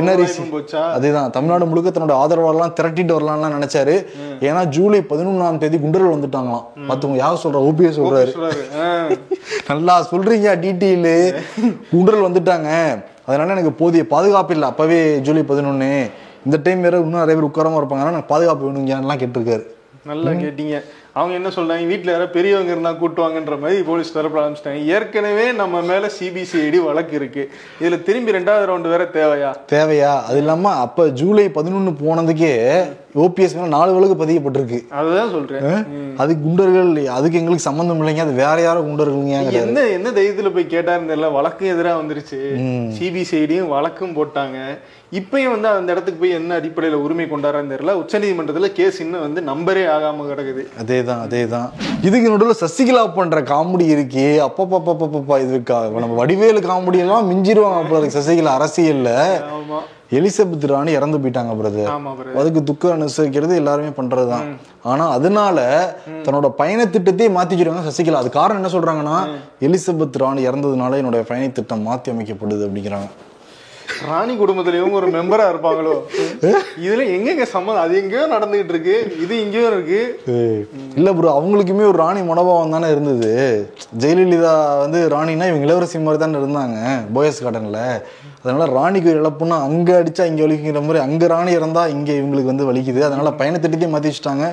என்ன 0.00 0.14
ரீசன் 0.20 0.50
அதேதான். 0.96 1.30
தமிழ்நாடு 1.36 1.66
முழுக்க 1.70 1.92
தன்னோட 1.96 2.14
ஆதரவாளர்லாம் 2.22 2.74
திரட்டிட்டு 2.78 3.16
வரலாம்லாம் 3.16 3.56
நினைச்சாரு. 3.56 3.96
ஏன்னா 4.48 4.62
ஜூலை 4.76 5.00
பதினொன்றாம் 5.12 5.60
தேதி 5.64 5.80
குண்டர்கள் 5.84 6.14
வந்துட்டாங்களாம். 6.16 6.66
மத்தவங்க 6.90 7.20
யார் 7.24 7.42
சொல்ற? 7.44 7.60
ஓபிஎஸ் 7.70 7.98
சொல்றாரு. 8.00 8.32
நல்லா 9.70 9.94
சொல்றீங்க 10.10 10.50
டீட்டெயிலு. 10.64 11.14
குண்டர்கள் 11.92 12.28
வந்துட்டாங்க. 12.28 12.70
அதனால 13.28 13.54
எனக்கு 13.54 13.72
போதிய 13.80 14.02
பாதுகாப்பு 14.14 14.54
இல்லை. 14.56 14.68
அப்பவே 14.72 15.00
ஜூலை 15.26 15.42
பதினொன்னு. 15.48 15.90
இந்த 16.46 16.58
டைம் 16.66 16.84
வேற 16.86 16.96
இன்னும் 17.04 17.22
நிறைய 17.22 17.36
பேர் 17.38 17.50
உட்காராம 17.50 17.78
இருப்பாங்க. 17.80 18.02
ஆனா 18.02 18.12
எனக்கு 18.14 18.32
பாதுகாப்பு 18.34 18.68
வேணுங்கலாம் 18.68 19.20
கேட்டிருக்காரு. 19.22 19.64
நல்லா 20.10 20.30
கேட்டீங்க. 20.42 20.76
அவங்க 21.18 21.34
என்ன 21.34 21.48
சொல்றாங்க? 21.48 21.86
வீட்டில் 21.86 22.12
யாராவது 22.12 22.32
பெரியவங்க 22.32 22.70
இருந்தால் 22.70 23.00
கூட்டுவாங்கன்ற 23.00 23.60
மாதிரி 23.60 23.82
போலீஸ் 23.82 24.18
தரப்பட 24.18 24.40
ஆரம்பிச்சிட்டாங்க. 24.44 24.84
ஏற்கனவே 24.84 25.52
நம்ம 25.52 25.80
மேல 25.80 26.10
சிபிசிஐடி 26.20 26.84
வழக்கு 26.84 27.16
இருக்கு. 27.16 27.50
இதுல 27.80 28.02
திரும்பி 28.02 28.30
ரெண்டாவது 28.30 28.68
ரவுண்டு 28.70 28.88
வேற 28.94 29.04
தேவையா? 29.12 29.54
தேவையா? 29.72 30.22
அது 30.22 30.38
இல்லாம 30.38 30.72
அப்ப 30.72 31.08
ஜூலை 31.08 31.50
பதினொன்னு 31.54 31.94
போனதுக்கே 32.04 32.52
ஓபிஎஸ் 33.14 33.66
நாலு 33.66 33.92
வழக்கு 33.94 34.24
பதியப்பட்டிருக்கு. 34.24 34.78
அதுதான் 34.88 35.30
சொல்றேன். 35.30 36.16
அது 36.16 36.36
குண்டர்கள் 36.44 37.06
அதுக்கு 37.06 37.38
எங்களுக்கு 37.38 37.68
சம்மந்தம் 37.68 38.00
இல்லைங்க. 38.00 38.24
அது 38.26 38.32
வேற 38.32 38.60
யாரோ 38.60 38.80
குண்டர்கள்ங்க 38.80 39.52
என்ன 39.52 39.80
என்ன 39.80 40.10
தைரியத்துல 40.10 40.54
போய் 40.54 40.72
கேட்டாருன்னு 40.74 41.10
தெரியல. 41.10 41.32
வழக்கு 41.32 41.64
எதிரா 41.74 41.92
வந்துருச்சு. 42.00 42.40
சிபிசிஐடியும் 42.98 43.68
வழக்கும் 43.68 44.16
போட்டாங்க. 44.16 44.58
இப்பயும் 45.12 45.50
வந்து 45.50 45.68
அந்த 45.68 45.92
இடத்துக்கு 45.92 46.20
போய் 46.20 46.30
என்ன 46.30 46.58
அடிப்படையில 46.58 46.98
உரிமை 47.04 47.24
கொண்டாடுறான்னு 47.24 47.72
தெரியல. 47.74 47.96
உச்சநீதிமன்றத்துல 48.02 48.72
கேஸ் 48.72 49.00
இன்னும் 49.00 49.32
வந்து 49.32 49.40
நம்பரே 49.50 49.84
ஆகாம 49.96 50.26
கிடக்குது. 50.30 50.64
அதேதான் 50.82 51.22
அதேதான். 51.26 51.68
இதுக்கு 52.02 52.30
நடுவில் 52.30 52.60
சசிகலா 52.60 53.14
பண்ற 53.14 53.40
காமெடி 53.40 53.86
இருக்கே. 53.96 54.48
அப்பப்பப்பப்பப்பா 54.48 55.40
இது 55.40 55.62
நம்ம 56.00 56.14
வடிவேலு 56.14 56.60
காமெடி 56.60 56.98
எல்லாம் 56.98 57.30
மிஞ்சிருவாங்க 57.30 58.10
சசிகலா 58.18 58.56
அரசியல்ல. 58.58 59.12
ஆமா. 59.58 59.78
எலிசபெத் 60.16 60.66
ராணி 60.66 60.92
இறந்து 60.92 61.18
போயிட்டாங்க 61.18 61.54
பிரதர். 61.60 61.88
அதுக்கு 62.40 62.60
துக்கம் 62.64 63.00
அனுசரிக்கிறது 63.00 63.54
எல்லாருமே 63.54 63.88
பண்றதுதான். 63.88 64.46
ஆனா 64.82 65.10
அதனால 65.10 65.58
தன்னோட 66.06 66.48
பயண 66.48 66.84
திட்டத்தையே 66.84 67.28
மாத்தி 67.36 67.54
வச்சிருக்காங்க 67.54 67.90
சசிகலா. 67.90 68.22
அது 68.22 68.30
காரணம் 68.30 68.60
என்ன 68.60 68.74
சொல்றாங்கன்னா 68.76 69.16
எலிசபெத் 69.60 70.18
ராணி 70.18 70.48
இறந்ததுனால 70.48 71.00
என்னோட 71.02 71.20
பயண 71.22 71.48
திட்டம் 71.48 71.86
மாத்தி 71.86 72.12
அமைக்கப்படுது 72.14 72.66
அப்படிங்கிறாங்க. 72.68 73.08
ராணி 74.06 74.32
குடும்பத்துல 74.36 74.78
இவங்க 74.80 74.96
ஒரு 75.00 75.08
மெம்பரா 75.14 75.44
இருப்பாங்களோ? 75.52 75.94
இதுல 76.84 77.04
எங்கெங்க 77.14 77.44
சம்மந்தம் 77.52 77.84
அது 77.84 77.94
எங்கேயோ 78.00 78.24
நடந்துகிட்டு 78.34 78.74
இருக்கு 78.74 78.94
இது 79.24 79.34
இங்கேயோ 79.44 79.66
இருக்கு. 79.72 80.00
இல்ல 80.98 81.12
ப்ரோ 81.16 81.32
அவங்களுக்குமே 81.38 81.88
ஒரு 81.90 81.98
ராணி 82.02 82.22
மனோபாவம் 82.30 82.74
தானே 82.76 82.88
இருந்தது. 82.94 83.32
ஜெயலலிதா 84.02 84.54
வந்து 84.84 85.00
ராணினா 85.14 85.48
இவங்க 85.50 85.68
இளவரசி 85.68 86.02
மாதிரி 86.06 86.22
தானே 86.24 86.40
இருந்தாங்க 86.42 86.78
போயஸ் 87.16 87.44
கார்டன்ல 87.44 87.82
அதனால 88.40 88.66
ராணிக்கு 88.76 89.08
ஒரு 89.12 89.20
இழப்புன்னா 89.22 89.56
அங்க 89.68 89.88
அடிச்சா 90.00 90.24
இங்க 90.30 90.42
வலிக்குங்கிற 90.44 90.82
மாதிரி 90.84 91.00
அங்க 91.06 91.24
ராணி 91.32 91.52
இறந்தா 91.58 91.82
இங்க 91.94 92.10
இவங்களுக்கு 92.20 92.52
வந்து 92.52 92.68
வலிக்குது. 92.68 93.00
அதனால 93.08 93.30
பயண 93.40 93.54
திட்டத்தையும் 93.56 93.94
மாத்தி 93.94 94.10
வச்சுட்டாங்க 94.10 94.44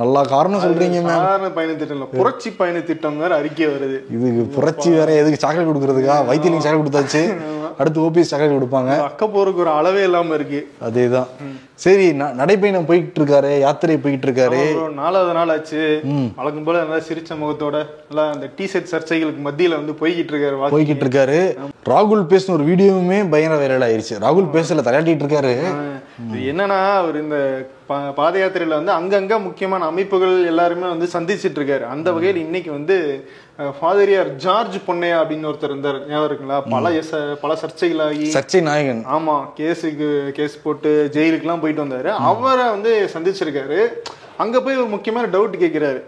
நல்லா 0.00 0.20
காரணம் 0.32 0.62
சொல்றீங்க 0.64 0.98
மேம் 0.98 1.16
சாதாரண 1.16 1.48
பயண 1.56 1.70
திட்டம் 1.80 1.96
இல்ல 1.96 2.06
புரட்சி 2.12 2.50
பயண 2.60 2.76
திட்டம் 2.90 3.18
வேற 3.22 3.32
அறிக்கை 3.40 3.66
வருது. 3.72 3.96
இதுக்கு 4.16 4.42
புரட்சி 4.56 4.88
வேற 4.98 5.10
எதுக்கு 5.22 5.42
சாக்லேட் 5.44 5.70
கொடுக்கறதுக்கா? 5.70 6.16
வைத்தியலிங்க 6.28 6.64
சாக்லேட் 6.66 6.82
கொடுத்தாச்சு. 6.82 7.22
அடுத்து 7.80 8.04
ஓபிஎஸ் 8.06 8.30
சாக்லேட் 8.30 8.56
கொடுப்பாங்க. 8.56 8.92
அக்க 9.08 9.26
போறதுக்கு 9.34 9.62
ஒரு 9.64 9.72
அளவே 9.78 10.02
இல்லாம 10.08 10.34
இருக்கு. 10.38 10.60
அதேதான். 10.86 11.28
சரி 11.84 12.06
நடைப்பயணம் 12.40 12.88
போயிட்டு 12.88 13.18
இருக்காரு 13.20 13.52
யாத்திரை 13.64 13.96
போயிட்டு 14.04 14.26
இருக்காரு 14.28 14.60
நாலாவது 15.00 15.32
நாள் 15.38 15.52
ஆச்சு. 15.54 15.82
வழக்கம் 16.38 16.66
போல 16.66 16.82
நல்லா 16.84 17.00
சிரிச்ச 17.08 17.38
முகத்தோட 17.42 17.76
நல்லா 18.08 18.24
அந்த 18.34 18.48
டி 18.56 18.66
ஷர்ட் 18.72 18.92
சர்ச்சைகளுக்கு 18.92 19.42
மத்தியில 19.48 19.78
வந்து 19.80 19.94
போய்கிட்டு 20.02 20.32
இருக்காரு. 20.34 20.56
போய்கிட்டு 20.74 21.04
இருக்காரு 21.06 21.40
ராகுல் 21.92 22.24
பேசின 22.32 22.54
ஒரு 22.58 22.64
வீடியோவுமே 22.70 23.18
பயங்கர 23.34 23.58
வைரல் 23.62 23.86
ஆயிருச்சு. 23.88 24.16
ராகுல் 24.26 24.52
பேசல 24.56 24.86
தலையாட்டிட்டு 24.88 25.24
இருக்காரு 25.24 25.54
என்னன்னா 26.50 26.78
அவர் 27.02 27.16
இந்த 27.24 27.36
பாத 28.18 28.34
யாத்திரையில 28.40 28.78
வந்து 28.80 28.92
அங்கங்க 28.98 29.36
முக்கியமான 29.46 29.84
அமைப்புகள் 29.92 30.34
எல்லாருமே 30.50 30.86
வந்து 30.92 31.08
சந்திச்சிட்டு 31.14 31.60
இருக்காரு 31.60 31.86
அந்த 31.94 32.08
வகையில் 32.16 32.42
இன்னைக்கு 32.44 32.70
வந்து 32.78 32.96
ஃபாதரியார் 33.78 34.30
ஜார்ஜ் 34.44 34.76
பொன்னையா 34.86 35.16
அப்படின்னு 35.22 35.48
ஒருத்தர் 35.50 35.72
இருந்தார். 35.72 35.98
ஞாபகம் 36.10 36.28
இருக்குங்களா? 36.28 36.60
பல 36.74 36.92
பல 37.42 37.58
சர்ச்சைகளாகி 37.62 38.28
சர்ச்சை 38.36 38.62
நாயகன். 38.68 39.02
ஆமா 39.16 39.36
கேஸுக்கு 39.60 40.08
கேஸ் 40.38 40.62
போட்டு 40.62 40.92
ஜெயிலுக்குலாம் 41.16 41.64
போயிட்டு 41.64 41.84
வந்தாரு. 41.84 42.10
அவரை 42.30 42.66
வந்து 42.76 42.94
சந்திச்சிருக்காரு. 43.14 43.80
அங்க 44.42 44.58
போய் 44.64 44.78
ஒரு 44.80 44.86
முக்கியமான 44.92 45.24
டவுட் 45.32 45.56
கேட்கிறாரு 45.62 45.98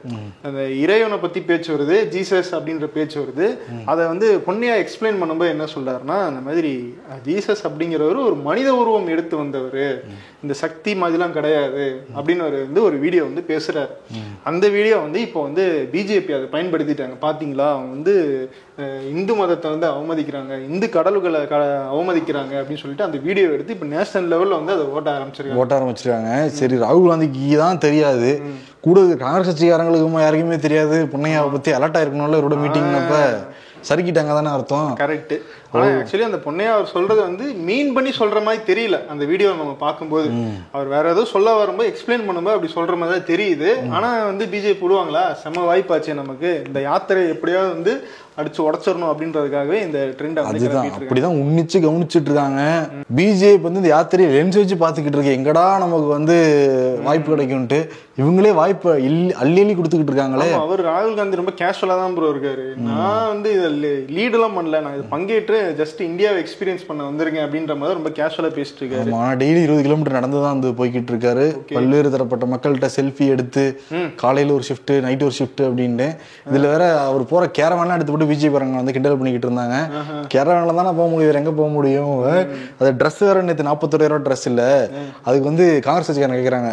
அந்த 0.49 0.61
இறைவனை 0.83 1.17
பத்தி 1.25 1.41
பேச்சு 1.49 1.71
வருது 1.75 1.97
ஜீசஸ் 2.15 2.51
அப்படின்ற 2.59 2.87
பேச்சு 2.95 3.17
வருது. 3.23 3.47
அதை 3.91 4.03
வந்து 4.13 4.29
பொன்னியா 4.47 4.75
எக்ஸ்பிளைன் 4.83 5.19
பண்ணும்போது 5.23 5.53
என்ன 5.55 5.67
சொல்றாருன்னா 5.75 6.17
அந்த 6.29 6.41
மாதிரி 6.47 6.73
ஜீசஸ் 7.27 7.63
அப்படிங்கிறவர் 7.69 8.23
ஒரு 8.29 8.39
மனித 8.49 8.69
உருவம் 8.81 9.13
எடுத்து 9.15 9.37
வந்தவர். 9.43 9.85
இந்த 10.45 10.55
சக்தி 10.63 10.93
மாதிரிலாம் 11.03 11.37
கிடையாது. 11.39 11.72
அப்படின்னு 12.17 12.45
ஒரு 12.49 12.59
வந்து 12.67 12.81
ஒரு 12.89 12.97
வீடியோ 13.05 13.23
வந்து 13.29 13.43
பேசுறாரு. 13.51 13.93
அந்த 14.51 14.65
வீடியோ 14.77 14.97
வந்து 15.05 15.19
இப்போ 15.27 15.41
வந்து 15.47 15.65
பிஜேபி 15.93 16.33
அதை 16.39 16.47
பயன்படுத்திட்டாங்க. 16.55 17.17
பாத்தீங்களா? 17.27 17.69
அவங்க 17.77 17.91
வந்து 17.97 18.15
இந்து 19.15 19.33
மதத்தை 19.41 19.69
வந்து 19.75 19.89
அவமதிக்கிறாங்க. 19.95 20.53
இந்து 20.69 20.87
கடவுள்களை 20.97 21.41
க 21.53 21.57
அவமதிக்கிறாங்க 21.95 22.55
அப்படின்னு 22.61 22.83
சொல்லிட்டு 22.83 23.09
அந்த 23.09 23.19
வீடியோ 23.27 23.49
எடுத்து 23.57 23.77
இப்போ 23.77 23.89
நேஷனல் 23.95 24.31
லெவல்ல 24.35 24.61
வந்து 24.61 24.77
அதை 24.77 24.87
ஓட்ட 24.97 25.09
ஆரம்பிச்சிருக்காங்க. 25.17 25.61
ஓட்ட 25.63 25.79
ஆரம்பிச்சிருக்காங்க. 25.79 26.31
சரி 26.61 26.79
ராகுல் 26.85 27.11
காந்திக்கு 27.11 27.59
தான் 27.65 27.83
தெரியாது. 27.87 28.31
கூட 28.87 29.01
காங்கிரஸ் 29.25 29.51
கட்சிக்காரங்களுக்கும் 29.51 30.23
யாருக்குமே 30.27 30.61
தெரியாது. 30.69 30.97
பொன்னையாவை 31.15 31.51
பத்தி 31.57 31.73
அலர்ட் 31.79 31.99
ஆயிருக்கணும்ல 31.99 32.41
இவரோட 32.41 32.59
மீட்டிங்னப்ப 32.63 33.19
சறுக்கிட்டாங்க 33.89 34.33
தானே 34.39 34.51
அர்த்தம் 34.57 34.91
கரெக்ட் 35.03 35.35
ஆனா 35.73 35.85
ஆக்சுவலி 35.99 36.27
அந்த 36.29 36.39
பொண்ணையா 36.47 36.73
அவர் 36.77 36.93
சொல்றது 36.95 37.21
வந்து 37.21 37.45
மீன் 37.69 37.93
பண்ணி 37.97 38.11
சொல்ற 38.19 38.39
மாதிரி 38.47 38.63
தெரியல. 38.71 38.97
அந்த 39.13 39.25
வீடியோ 39.31 39.49
நம்ம 39.51 39.77
பார்க்கும்போது. 39.85 40.29
அவர் 40.75 40.89
வேற 40.95 41.05
ஏதோ 41.15 41.23
சொல்ல 41.35 41.55
வரும்போது 41.61 41.91
எக்ஸ்பிளைன் 41.93 42.27
பண்ணும்போது 42.27 42.57
அப்படி 42.57 42.73
சொல்ற 42.79 42.97
மாதிரி 43.01 43.15
தான் 43.15 43.31
தெரியுது. 43.33 43.71
ஆனா 43.97 44.11
வந்து 44.31 44.47
பிஜேபி 44.55 44.83
விடுவாங்களா 44.85 45.25
செம்ம 45.43 45.65
வாய்ப்பாச்சு 45.71 46.21
நமக்கு. 46.23 46.51
இந்த 46.69 46.81
யாத்திரை 46.89 47.23
எப்படியாவது 47.35 47.75
வந்து 47.77 47.95
அடிச்சு 48.41 48.61
உடச்சிடணும் 48.67 49.11
அப்படின்றதுக்காகவே 49.13 49.79
இந்த 49.87 49.99
ட்ரெண்ட் 50.19 50.39
அதுதான் 50.51 50.93
அப்படிதான் 50.99 51.39
உன்னிச்சு 51.43 51.79
கவனிச்சிட்டு 51.87 52.29
இருக்காங்க. 52.31 52.63
பிஜேபி 53.19 53.65
வந்து 53.67 53.81
இந்த 53.83 53.91
யாத்திரையை 53.95 54.29
லென்ஸ் 54.37 54.59
வச்சு 54.61 54.77
பார்த்துக்கிட்டு 54.83 55.19
இருக்கு. 55.19 55.37
எங்கடா 55.39 55.65
நமக்கு 55.85 56.09
வந்து 56.17 56.37
வாய்ப்பு 57.07 57.33
கிடைக்கும்ட்டு 57.35 57.81
இவங்களே 58.21 58.51
வாய்ப்பு 58.61 58.89
அள்ளி 58.95 59.35
அள்ளி 59.43 59.75
கொடுத்துக்கிட்டு 59.77 60.13
இருக்காங்களே. 60.13 60.49
அவர் 60.65 60.81
ராகுல் 60.89 61.19
காந்தி 61.19 61.41
ரொம்ப 61.41 61.53
கேஷுவலா 61.61 61.95
தான் 62.01 62.15
ப்ரோ 62.17 62.31
இருக்காரு. 62.33 62.65
நான் 62.89 63.29
வந்து 63.33 63.51
இதில் 63.59 63.87
லீட் 64.17 64.37
எல்லாம் 64.39 64.57
பண்ணல. 64.59 64.81
நான் 64.87 64.97
இது 64.99 65.05
பங்கேற்று 65.15 65.59
ஜஸ்ட் 65.83 66.01
இந்தியாவை 66.09 66.41
எக்ஸ்பீரியன்ஸ் 66.45 66.87
பண்ண 66.89 67.03
வந்திருக்கேன் 67.11 67.45
அப்படின்ற 67.47 67.77
மாதிரி 67.83 67.99
ரொம்ப 68.01 68.13
கேஷுவலா 68.19 68.53
பேசிட்டு 68.59 68.83
இருக்காரு. 68.85 69.07
ஆமா 69.13 69.21
ஆனா 69.27 69.37
டெய்லி 69.43 69.63
இருபது 69.67 69.87
கிலோமீட்டர் 69.89 70.19
நடந்து 70.19 70.43
தான் 70.45 70.55
வந்து 70.57 70.73
போய்கிட்டு 70.81 71.15
இருக்காரு. 71.15 71.47
பல்வேறு 71.77 72.15
தரப்பட்ட 72.17 72.47
மக்கள்கிட்ட 72.55 72.91
செல்ஃபி 72.99 73.27
எடுத்து 73.37 73.65
காலையில 74.25 74.57
ஒரு 74.59 74.67
ஷிஃப்ட் 74.71 74.95
நைட் 75.07 75.27
ஒரு 75.29 75.37
ஷிஃப்ட் 75.41 75.65
அப்படின்ட்டு. 75.69 76.11
இதுல 76.51 76.67
வேற 76.75 76.85
அவர் 77.09 77.31
போற 77.35 77.45
கேரவான்லாம் 77.61 77.99
எடுத்து 77.99 78.17
போட்டு 78.23 78.33
பிஜேபி 78.33 78.55
பாருங்க 78.55 78.81
வந்து 78.81 78.95
கிண்டல் 78.97 79.17
பண்ணிக்கிட்டு 79.21 79.49
இருந்தாங்க. 79.49 79.77
கேரவான்ல 80.33 80.75
தானே 80.81 80.93
போக 80.99 81.07
முடியும் 81.13 81.41
எங்க 81.41 81.53
போக 81.61 81.69
முடியும்? 81.77 82.13
அது 82.81 82.91
ட்ரெஸ் 83.01 83.21
வேற 83.27 83.43
நேற்று 83.49 83.69
நாற்பத்தொரு 83.69 84.09
ரூபா 84.13 84.25
ட்ரெஸ் 84.27 84.47
இல்ல. 84.51 84.63
அதுக்கு 85.27 85.51
வந்து 85.51 85.67
காங்கிரஸ் 85.87 86.09
கட்சிக்காரங்க 86.09 86.41
கேக்குறாங்க. 86.43 86.73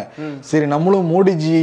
சரி 0.50 0.66
நம்மளும் 0.74 1.10
மோடிஜி 1.14 1.58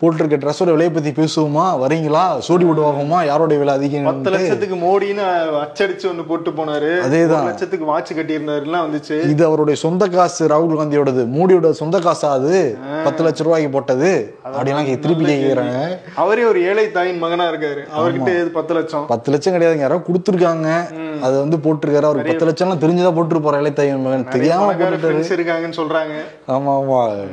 போட்டிருக்க 0.00 0.36
ட்ரெஸ்ஸோட 0.36 0.64
விலையை 0.64 0.90
பத்தி 0.90 1.10
பேசுவோமா? 1.10 1.64
வரீங்களா? 1.84 2.38
சோடி 2.38 2.64
விடுவாகுமா 2.64 3.26
யாரோட 3.26 3.56
விலை 3.56 3.74
பத்து 3.74 3.98
அதிகம் 3.98 4.22
லட்சத்துக்கு 4.22 4.76
மோடின்னு 4.76 5.24
அச்சடிச்சு 5.64 6.12
ஒண்ணு 6.12 6.26
போட்டு 6.26 6.50
போனாரு. 6.50 7.04
அதேதான். 7.06 7.44
லட்சத்துக்கு 7.44 7.84
வாட்ச் 7.84 8.12
கட்டியிருந்தாருலாம் 8.12 8.86
வந்துச்சு. 8.86 9.28
இது 9.28 9.44
அவருடைய 9.44 9.80
சொந்த 9.80 10.06
காசு 10.06 10.46
ராகுல் 10.46 10.76
காந்தியோடது. 10.76 11.26
மோடியோட 11.26 11.70
சொந்த 11.70 11.98
காசா 11.98 12.24
அது? 12.24 12.78
பத்து 13.04 13.24
லட்ச 13.24 13.42
ரூபாய்க்கு 13.42 13.70
போட்டது. 13.70 14.34
அப்படிலாம் 14.44 14.98
திருப்பி 14.98 15.24
கேட்கிறாங்க 15.24 15.98
அவரே 16.14 16.44
ஒரு 16.44 16.62
ஏழை 16.62 16.90
தாயின் 16.90 17.18
மகனா 17.18 17.44
இருக்காரு. 17.44 17.80
அவர்கிட்ட 17.98 18.26
எது 18.26 18.48
பத்து 18.48 18.74
லட்சம்? 18.74 19.06
பத்து 19.06 19.30
லட்சம் 19.30 19.54
கிடையாதுங்க. 19.54 19.78
யாரோ 19.78 19.96
கொடுத்துருக்காங்க. 19.96 20.84
அது 21.20 21.38
வந்து 21.38 21.56
போட்டிருக்காரு. 21.56 22.02
அவருக்கு 22.02 22.36
பத்து 22.36 22.46
லட்சம்லாம் 22.46 22.68
தெரிஞ்சுதான் 22.68 23.16
போட்டிருப்பாரு 23.16 23.60
இளையத்தாயின் 23.60 24.02
மகன். 24.02 24.28
தெரியாம 24.28 24.72
இருக்காங்கன்னு 24.72 25.78
சொல்றாங்க. 25.80 26.18
ஆமா 26.48 26.70
ஆமா. 26.80 27.26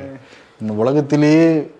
இந்த 0.61 0.73
உலகத்திலேயே 0.73 1.75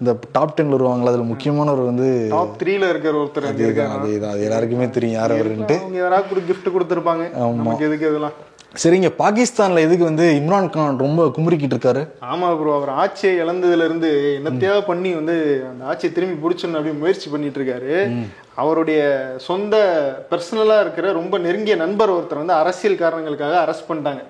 இந்த 0.00 0.12
டாப் 0.32 0.54
டென்ல 0.56 0.76
வருவாங்களா 0.76 1.10
அதுல 1.10 1.24
முக்கியமானவர் 1.24 1.82
வந்து 1.84 2.06
டாப் 2.28 2.54
த்ரீல 2.60 2.88
இருக்கிற 2.88 3.14
ஒருத்தர் 3.18 3.46
அங்க 3.46 3.54
அதேதான் 3.54 3.68
இருக்காரு 3.70 3.96
அதேதான் 3.98 4.30
அது 4.30 4.44
எல்லாருக்குமே 4.44 4.86
தெரியும் 4.90 5.18
யார் 5.18 5.34
அவருன்ட்டு. 5.34 5.76
அவங்க 5.78 5.98
யாராவது 5.98 6.42
கிஃப்ட் 6.48 6.74
கொடுத்துருப்பாங்க. 6.74 7.24
நமக்கு 7.58 7.84
எதுக்கு 7.84 8.08
இதெல்லாம்? 8.08 8.36
சரிங்க 8.74 9.08
பாகிஸ்தான்ல 9.20 9.80
எதுக்கு 9.86 10.04
வந்து 10.04 10.26
இம்ரான் 10.40 10.68
கான் 10.70 11.00
ரொம்ப 11.02 11.22
குமுறிக்கிட்டு 11.36 11.74
இருக்காரு? 11.76 12.02
ஆமா 12.32 12.48
ப்ரோ 12.58 12.74
அவர் 12.74 12.92
ஆட்சியை 13.02 13.32
இழந்ததுல 13.42 13.86
இருந்து 13.88 14.10
என்னத்தையாவது 14.38 14.84
பண்ணி 14.90 15.10
வந்து 15.14 15.34
அந்த 15.70 15.84
ஆட்சியை 15.84 16.14
திரும்பி 16.14 16.36
பிடிச்சணும் 16.44 16.78
அப்படின்னு 16.78 17.02
முயற்சி 17.02 17.30
பண்ணிட்டு 17.30 17.58
இருக்காரு. 17.60 17.94
அவருடைய 18.54 19.00
சொந்த 19.48 19.74
பர்சனலா 20.30 20.76
இருக்கிற 20.80 21.12
ரொம்ப 21.12 21.38
நெருங்கிய 21.38 21.76
நண்பர் 21.76 22.14
ஒருத்தர் 22.16 22.42
வந்து 22.42 22.56
அரசியல் 22.62 23.02
காரணங்களுக்காக 23.02 23.56
அரெஸ்ட் 23.64 23.88
பண்ணிட்டாங்க. 23.90 24.22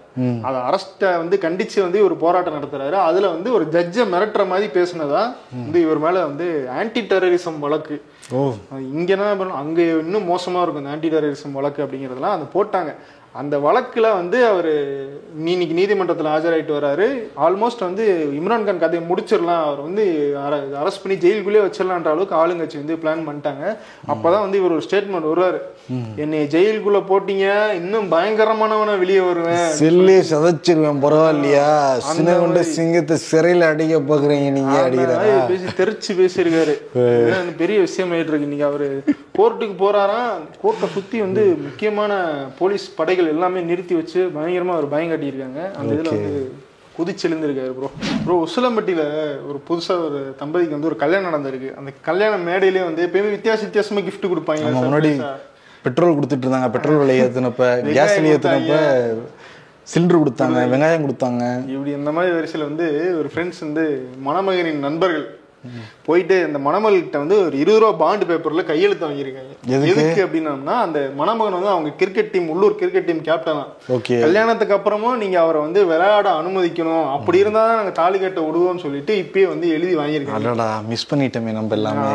அந்த 0.46 0.58
அரெஸ்ட்டை 0.68 1.10
வந்து 1.22 1.36
கண்டிச்சு 1.44 1.78
வந்து 1.86 2.04
ஒரு 2.04 2.16
போராட்டம் 2.16 2.58
நடத்துறாரு. 2.58 2.96
அதுல 3.08 3.28
வந்து 3.28 3.52
ஒரு 3.52 3.66
ஜட்ஜை 3.76 4.06
மிரட்டுற 4.14 4.46
மாதிரி 4.52 4.68
பேசுனதா 4.78 5.22
வந்து 5.64 5.80
இவர் 5.86 6.02
மேல 6.06 6.24
வந்து 6.26 6.48
ஆன்டி 6.80 7.02
டெரரிசம் 7.12 7.58
வழக்கு. 7.66 7.98
ஓ. 8.32 8.52
இங்க 8.92 9.12
என்ன 9.12 9.34
பண்ணணும் 9.34 9.60
அங்க 9.62 9.82
இன்னும் 9.82 10.28
மோசமா 10.28 10.62
இருக்கும் 10.62 10.76
இந்த 10.76 10.90
ஆன்டி 10.90 11.08
டெரரிசம் 11.08 11.52
வழக்கு 11.52 11.82
அப்படிங்கறதெல்லாம் 11.82 12.36
அந்த 12.36 12.46
போட்டாங்க. 12.54 12.94
அந்த 13.32 13.58
வழக்குல 13.58 14.12
வந்து 14.14 14.46
அவர் 14.46 14.68
இன்னைக்கு 15.36 15.74
நீதிமன்றத்தில் 15.74 16.26
ஆஜராயிட்டு 16.26 16.76
வராரு. 16.78 17.06
ஆல்மோஸ்ட் 17.40 17.80
வந்து 17.80 18.04
இம்ரான்கான் 18.40 18.78
கதையை 18.78 19.08
முடிச்சிடலாம். 19.10 19.62
அவர் 19.64 19.80
வந்து 19.80 20.34
அரெஸ்ட் 20.84 21.02
பண்ணி 21.02 21.18
ஜெயிலுக்குள்ளே 21.18 21.60
வச்சிடலான்ற 21.60 22.04
அளவுக்கு 22.04 22.34
ஆளுங்கட்சி 22.34 22.78
வந்து 22.80 22.96
பிளான் 22.96 23.26
பண்ணிட்டாங்க. 23.28 23.76
அப்பதான் 24.08 24.40
வந்து 24.40 24.58
இவர் 24.58 24.70
ஒரு 24.70 24.82
ஸ்டேட்மெண்ட் 24.90 25.28
வருவாரு 25.30 25.58
என்னை 26.16 26.46
ஜெயிலுக்குள்ள 26.46 27.02
போட்டீங்க 27.08 27.46
இன்னும் 27.74 28.12
பயங்கரமானவன 28.12 28.98
வெளியே 28.98 29.20
வருவேன். 29.20 29.70
செல்லே 29.78 30.18
சதைச்சிருவேன் 30.30 31.00
பரவாயில்லையா? 31.04 31.96
சின்ன 31.98 32.32
கொண்ட 32.34 32.62
சிங்கத்தை 32.62 33.16
சிறையில 33.30 33.60
அடிக்க 33.60 34.00
பாக்குறீங்க 34.00 34.50
நீங்க 34.50 34.88
அடிக்கிறாரா 34.88 35.16
ஆனா, 35.16 35.44
பேசி 35.44 35.64
தெரிச்சு 35.82 36.20
பேசியிருக்காரு. 36.20 36.74
பெரிய 37.56 37.80
விஷயம் 37.80 38.12
ஆயிட்டு 38.20 38.32
இருக்கு. 38.32 38.48
இன்னைக்கு 38.50 38.68
அவரு 38.70 38.88
கோர்ட்டுக்கு 39.38 39.76
போறாராம் 39.84 40.40
கோர்ட்டை 40.62 40.88
சுத்தி 40.96 41.20
வந்து 41.26 41.44
முக்கியமான 41.66 42.12
போலீஸ் 42.62 42.88
படைகள் 42.98 43.32
எல்லாமே 43.34 43.60
நிறுத்தி 43.70 43.94
வச்சு 44.00 44.20
பயங்கரமா 44.38 44.80
ஒரு 44.80 44.90
பயம் 44.94 45.12
காட்டியிருக்காங்க. 45.12 45.62
அந்த 45.78 45.90
இதுல 45.96 46.12
வந்து 46.16 46.34
குதிச்செழுந்திருக்காரு 46.96 47.72
ப்ரோ 47.76 47.88
ப்ரோ 48.24 48.34
உசிலம்பட்டியில 48.46 49.02
ஒரு 49.48 49.58
புதுசா 49.68 49.94
ஒரு 50.06 50.18
தம்பதிக்கு 50.40 50.76
வந்து 50.76 50.88
ஒரு 50.90 50.98
கல்யாணம் 51.02 51.34
நடந்திருக்கு. 51.34 51.68
அந்த 51.80 51.90
கல்யாண 52.08 52.34
மேடையிலே 52.48 52.82
வந்து 52.88 53.04
எப்பயுமே 53.06 53.30
வித்தியாச 53.36 53.60
வித்தியாசமா 53.66 54.02
gift 54.08 54.24
கொடுப்பாங்க 54.32 54.72
முன்னாடி 54.78 55.12
பெட்ரோல் 55.84 56.16
கொடுத்துட்டு 56.16 56.44
இருந்தாங்க. 56.46 56.70
பெட்ரோல் 56.76 57.02
விலை 57.02 57.14
ஏத்துனப்ப 57.24 57.66
கேஸ் 57.98 58.16
விலை 58.16 58.32
ஏத்துனப்ப 58.32 58.74
சிலிண்டர் 59.92 60.22
கொடுத்தாங்க 60.22 60.58
வெங்காயம். 60.72 61.04
கொடுத்தாங்க. 61.06 61.44
இப்படி 61.74 61.92
இந்த 62.00 62.10
மாதிரி 62.16 62.34
வரிசையில் 62.38 62.68
வந்து 62.68 62.86
ஒரு 63.20 63.28
ஃப்ரெண்ட்ஸ் 63.32 63.62
வந்து 63.66 63.84
மணமகனின் 64.26 64.84
நண்பர்கள் 64.86 65.24
போயிட்டு 66.06 66.36
அந்த 66.46 66.58
மணமகள்கிட்ட 66.66 67.18
வந்து 67.22 67.36
ஒரு 67.46 67.56
இருபது 67.62 67.80
ரூபா 67.82 67.92
பாண்டு 68.02 68.28
பேப்பர்ல 68.30 68.62
கையெழுத்து 68.70 69.04
வாங்கியிருக்காங்க. 69.06 69.52
எதுக்கு? 69.74 69.90
எதுக்கு 69.92 70.20
அப்படின்னம்னா 70.26 70.76
அந்த 70.86 71.00
மணமகன் 71.20 71.56
வந்து 71.58 71.72
அவங்க 71.74 71.90
கிரிக்கெட் 72.00 72.30
டீம் 72.34 72.48
உள்ளூர் 72.54 72.78
கிரிக்கெட் 72.80 73.08
டீம் 73.08 73.22
கேப்டனா 73.28 73.64
ஓகே. 73.96 74.16
கல்யாணத்துக்கு 74.24 74.76
அப்புறமும் 74.78 75.20
நீங்க 75.24 75.38
அவரை 75.44 75.60
வந்து 75.66 75.82
விளையாட 75.92 76.28
அனுமதிக்கணும். 76.40 77.06
அப்படி 77.16 77.42
இருந்தா 77.44 77.64
தான் 77.66 77.78
நாங்க 77.80 77.94
தாலி 78.00 78.20
கட்ட 78.24 78.40
விடுவோம்னு 78.46 78.84
சொல்லிட்டு 78.86 79.14
இப்பயே 79.24 79.48
வந்து 79.52 79.68
எழுதி 79.76 79.94
வாங்கியிருக்காங்க. 80.00 80.70
மிஸ் 80.92 81.10
பண்ணிட்டோமே 81.12 81.54
நம்ம 81.58 81.76
எல்லாமே. 81.80 82.08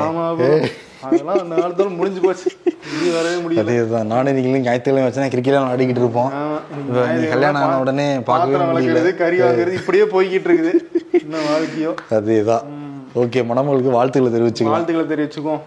அதெல்லாம் 1.06 1.40
அந்த 1.42 1.56
காலத்தோட 1.56 1.90
முடிஞ்சு 1.98 2.22
போச்சு. 2.22 2.50
இது 2.96 3.10
வரவே 3.16 3.36
முடியல. 3.42 3.64
அதேதான். 3.64 4.10
நானும் 4.12 4.36
நீங்களும் 4.38 4.66
ஞாயிற்றுக்கிழமை 4.68 5.08
வச்சா 5.08 5.28
கிரிக்கெட் 5.34 5.58
ஆடிக்கிட்டு 5.72 6.04
இருப்போம். 6.04 6.32
கல்யாணம் 7.34 7.62
ஆன 7.66 7.80
உடனே 7.84 8.08
பார்க்கவே 8.30 8.64
முடியல. 8.64 8.74
வளர்க்கறது 8.78 9.12
கறி 9.22 9.38
வாங்குறது 9.44 9.78
இப்படியே 9.82 10.06
போய்கிட்டு 10.16 10.50
இருக்குது. 10.50 10.74
இன்னும் 11.22 11.48
வாழ்க்கையோ. 11.52 11.92
அதேதான். 12.18 12.66
ஓகே 13.16 13.46
மணமகளுக்கு 13.46 13.92
வாழ்த்துக்களை 13.92 14.40
தெரிவிச்சுக்கலாம் 14.40 14.76
வாழ்த்துக்களை 14.76 15.06
தெரிவிச்சுக்குவோம் 15.12 15.62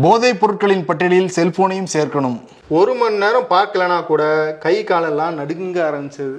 போதைப் 0.00 0.40
பொருட்களின் 0.40 0.84
பட்டியலில் 0.84 1.30
செல்போனையும் 1.36 1.86
சேர்க்கணும். 1.92 2.40
ஒரு 2.68 2.94
மணி 2.94 3.14
நேரம் 3.14 3.48
பார்க்கலனா 3.50 4.04
கூட 4.04 4.22
கை 4.60 4.84
காலெல்லாம் 4.84 5.34
நடுங்க 5.34 5.90
ஆரம்பிச்சது. 5.90 6.36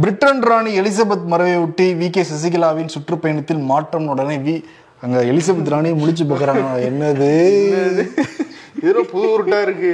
பிரிட்டன் 0.00 0.40
ராணி 0.40 0.80
எலிசபெத் 0.80 1.24
மறைவை 1.24 1.56
ஒட்டி 1.56 1.94
வி. 1.94 2.10
கே. 2.10 2.24
சசிகலாவின் 2.32 2.88
சுற்றுப்பயணத்தில் 2.88 3.64
மாற்றம் 3.72 4.06
உடனே 4.06 4.36
வி. 4.36 4.62
அங்க 5.00 5.24
எலிசபெத் 5.24 5.68
ராணியை 5.68 5.96
முடிச்சு 5.96 6.24
பார்க்கறாங்க. 6.24 6.70
என்னது? 6.90 7.32
இது 8.82 9.04
புது 9.12 9.26
உருட்டா 9.32 9.58
இருக்கு. 9.62 9.92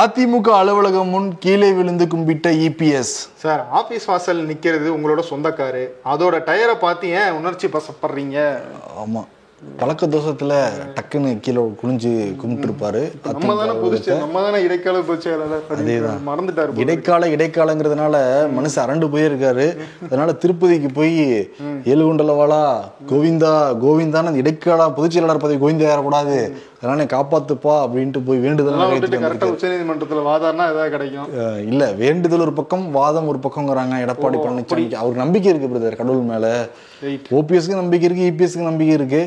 அதிமுக 0.00 0.48
அலுவலகம் 0.60 1.12
முன் 1.14 1.28
கீழே 1.38 1.72
விழுந்து 1.72 2.04
கும்பிட்ட 2.04 2.48
இபிஎஸ் 2.66 3.14
சார் 3.34 3.64
ஆபீஸ் 3.80 4.04
வாசல் 4.04 4.46
நிக்கிறது 4.46 4.88
உங்களோட 4.96 5.22
சொந்தக்காரு. 5.30 5.84
அதோட 6.04 6.38
டயரை 6.48 6.78
பார்த்து 6.80 7.08
ஏன் 7.08 7.36
உணர்ச்சி 7.40 7.68
பசப்படுறீங்க? 7.68 8.38
ஆமா. 9.02 9.22
பழக்க 9.80 10.06
தோஷத்துல 10.06 10.52
டக்குன்னு 10.96 11.30
கீழே 11.40 11.62
குனிஞ்சு 11.80 12.10
கும்பிட்டு 12.36 12.66
இருப்பாரு 12.68 13.02
நம்ம 13.22 13.56
தானே 13.58 13.72
புதுச்சு 13.80 14.12
நம்ம 14.18 14.42
தானே 14.42 14.58
இடைக்கால 14.62 15.00
அப்படின்னு 15.00 15.96
மறந்துட்டாரு. 16.28 16.78
இடைக்கால 16.84 17.26
இடைக்காலங்கிறதுனால 17.26 18.14
மனுஷன் 18.56 18.84
அரண்டு 18.84 19.08
போயிருக்காரு. 19.14 19.66
அதனால 20.06 20.32
திருப்பதிக்கு 20.32 20.90
போய் 20.94 21.18
ஏழு 21.84 22.02
குண்டலவாளா 22.06 22.62
கோவிந்தா 23.10 23.52
கோவிந்தான்னு 23.84 24.30
அந்த 24.30 24.42
இடைக்கால 24.44 24.88
பொதுச் 24.90 25.10
செயலாளர் 25.10 25.44
பதவி 25.44 25.60
கோவிந்தா 25.64 25.90
ஏறக்கூடாது 25.92 26.38
அதனால 26.82 27.04
காப்பாத்துப்பா 27.12 27.72
அப்படின்ட்டு 27.84 28.20
போய் 28.26 28.38
வேண்டுதல் 28.44 28.72
அதெல்லாம் 28.72 28.92
விட்டுட்டு 28.92 29.16
நிறைவேற்றிட்டு 29.16 29.46
கரெக்டா 29.46 29.54
உச்ச 29.54 29.70
நீதிமன்றத்துல 29.72 30.20
வாதாடினா 30.28 30.66
ஏதாவது 30.72 30.92
கிடைக்கும்? 30.94 31.28
இல்ல 31.70 31.92
வேண்டுதல் 32.02 32.44
ஒரு 32.46 32.54
பக்கம் 32.60 32.84
வாதம் 32.90 33.28
ஒரு 33.32 33.38
பக்கம்ங்கிறாங்க 33.46 33.96
எடப்பாடி 34.04 34.38
பழனிசாமி 34.44 34.86
அவருக்கு 35.00 35.24
நம்பிக்கை 35.24 35.50
இருக்கு 35.52 35.70
பிரதர் 35.72 36.00
கடவுள் 36.00 36.30
மேல. 36.32 36.46
ஓபிஎஸ்க்கு 37.38 37.80
நம்பிக்கை 37.82 38.06
இருக்கு 38.08 38.28
இபிஎஸ்க்கு 38.30 38.68
நம்பிக்கை 38.70 38.94
இருக்கு. 39.00 39.22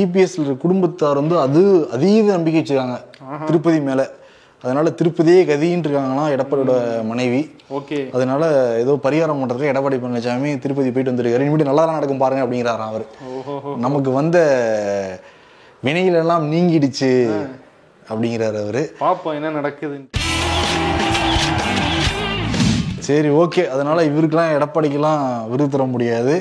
இபிஎஸ்ல 0.00 0.56
குடும்பத்தார் 0.64 1.20
வந்து 1.22 1.38
அது 1.44 1.62
அதீத 1.96 2.26
நம்பிக்கை 2.36 2.60
வச்சிருக்காங்க. 2.62 2.98
திருப்பதி 3.48 3.80
மேல. 3.90 4.02
அதனால 4.64 4.90
திருப்பதியே 4.98 5.40
கதின்னு 5.48 5.84
இருக்காங்களாம் 5.86 6.32
எடப்பாடியோட 6.34 6.74
மனைவி. 7.10 7.40
ஓகே. 7.78 7.98
அதனால 8.16 8.42
ஏதோ 8.82 8.92
பரிகாரம் 9.06 9.40
பண்றதுக்கு 9.40 9.72
எடப்பாடி 9.72 9.96
பழனிசாமி 10.04 10.50
திருப்பதி 10.64 10.90
போயிட்டு 10.90 11.12
வந்திருக்காரு. 11.12 11.46
இனிமேட்டு 11.46 11.70
நல்லா 11.70 11.86
நடக்கும் 11.98 12.22
பாருங்க 12.24 12.44
அப்படிங்கிறாராம் 12.44 12.92
அவர். 12.92 13.06
நமக்கு 13.86 14.10
வந்த 14.20 14.38
வினைகள் 15.84 16.20
எல்லாம் 16.20 16.44
நீங்கிடுச்சு 16.52 17.10
அப்படிங்கிறாரு 18.10 18.58
அவரு. 18.64 18.82
பாப்போம் 19.00 19.34
என்ன 19.38 19.48
நடக்குதுன்னு 19.56 20.10
சரி 23.08 23.30
ஓகே. 23.42 23.62
அதனால 23.74 24.04
இவருக்கெல்லாம் 24.10 24.52
எடப்பாடிக்கெல்லாம் 24.56 25.24
விருது 25.48 25.72
தர 25.72 25.84
முடியாது. 25.94 26.34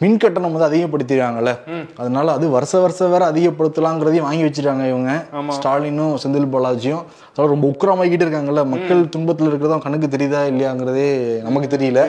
மின் 0.00 0.18
கட்டணம் 0.22 0.52
வந்து 0.54 0.68
அதிகப்படுத்திடுறாங்கல்ல. 0.68 1.52
அதனால 2.00 2.26
அது 2.32 2.46
வருஷ 2.56 2.74
வருஷம் 2.84 3.12
வேற 3.14 3.22
அதிகப்படுத்தலாங்கிறதையும் 3.32 4.26
வாங்கி 4.26 4.44
வச்சிருக்காங்க 4.44 4.84
இவங்க. 4.92 5.12
ஸ்டாலினும் 5.56 6.14
செந்தில் 6.24 6.52
பாலாஜியும். 6.52 7.02
அதெல்லாம் 7.30 7.54
ரொம்ப 7.54 7.66
உக்கிரமாக்கிட்டு 7.72 8.26
இருக்காங்கல்ல. 8.26 8.64
மக்கள் 8.74 9.02
துன்பத்தில் 9.14 9.50
இருக்கிறதும் 9.50 9.84
கணக்கு 9.86 10.10
தெரியுதா 10.14 10.42
இல்லையாங்கிறதே 10.52 11.08
நமக்கு 11.48 11.70
தெரியல. 11.76 12.04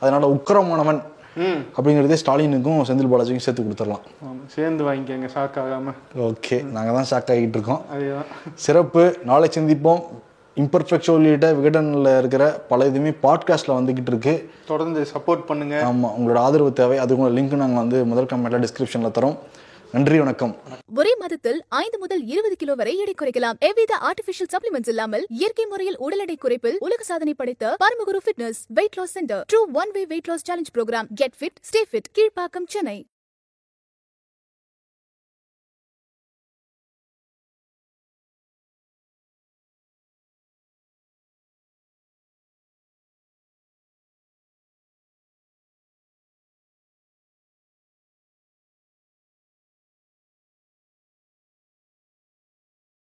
அதனால 0.00 0.32
உக்கிரமானவன். 0.36 1.00
அப்படிங்கிறதே 1.76 2.16
ஸ்டாலினுக்கும் 2.22 2.80
செந்தில் 2.88 3.10
பாலாஜிக்கும் 3.12 3.44
சேர்த்து 3.46 3.62
கொடுத்துடலாம். 3.62 4.00
சேர்ந்து 4.46 4.84
வாங்கிக்கங்க 4.84 5.28
ஷாக் 5.34 5.58
ஆகாம. 5.64 5.94
ஓகே 6.18 6.64
நாங்கள் 6.64 6.96
தான் 6.98 7.08
ஷாக் 7.10 7.30
ஆகிட்டு 7.30 7.56
இருக்கோம். 7.56 7.82
சிறப்பு 8.54 9.18
நாளை 9.24 9.50
சந்திப்போம். 9.54 10.02
இம்பர்ஃபெக்ட் 10.56 11.10
உள்ளிட்ட 11.10 11.52
விகடனில் 11.52 12.18
இருக்கிற 12.18 12.44
பல 12.68 12.86
இதுவுமே 12.88 13.14
பாட்காஸ்ட்டில் 13.22 13.76
வந்துக்கிட்டு 13.76 14.10
இருக்கு. 14.12 14.50
தொடர்ந்து 14.66 15.06
சப்போர்ட் 15.14 15.44
பண்ணுங்க. 15.50 15.84
ஆமாம் 15.84 16.14
உங்களோட 16.18 16.36
ஆதரவு 16.36 16.72
தேவை. 16.72 16.98
அதுக்குள்ள 16.98 17.34
லிங்க் 17.36 17.60
நாங்கள் 17.62 17.82
வந்து 17.82 18.04
முதல் 18.04 18.30
கமெண்ட்டில் 18.32 18.64
டிஸ்கிரிப்ஷனில் 18.64 19.16
தரோம். 19.18 19.36
நன்றி 19.94 20.18
வணக்கம். 20.18 20.52
ஒரே 20.98 21.12
மாதத்தில் 21.20 21.56
ஐந்து 21.68 21.98
முதல் 22.02 22.20
இருபது 22.32 22.56
கிலோ 22.60 22.74
வரை 22.80 22.92
எடை 23.02 23.14
குறைக்கலாம். 23.20 23.56
எவ்வித 23.68 23.92
ஆர்டிபிஷியல் 24.08 24.50
சப்ளிமெண்ட்ஸ் 24.52 24.90
இல்லாமல் 24.92 25.24
இயற்கை 25.40 25.64
முறையில் 25.72 25.96
உடல் 26.06 26.22
எடை 26.24 26.36
குறைப்பில் 26.44 26.76
உலக 26.86 27.02
சாதனை 27.10 27.34
படைத்த 27.34 27.74
Paramaguru 27.84 28.20
fitness 28.24 28.60
weight 28.78 28.98
loss 28.98 29.14
centre 29.18 29.42
true 29.52 29.60
one 29.80 29.92
way 29.96 30.02
weight 30.12 30.28
loss 30.32 30.46
challenge 30.48 30.70
programme 30.76 31.08
get 31.20 31.36
fit 31.40 31.58
stay 31.70 31.82
fit 31.90 32.10
Kilpauk 32.18 32.68
Chennai. 32.74 32.98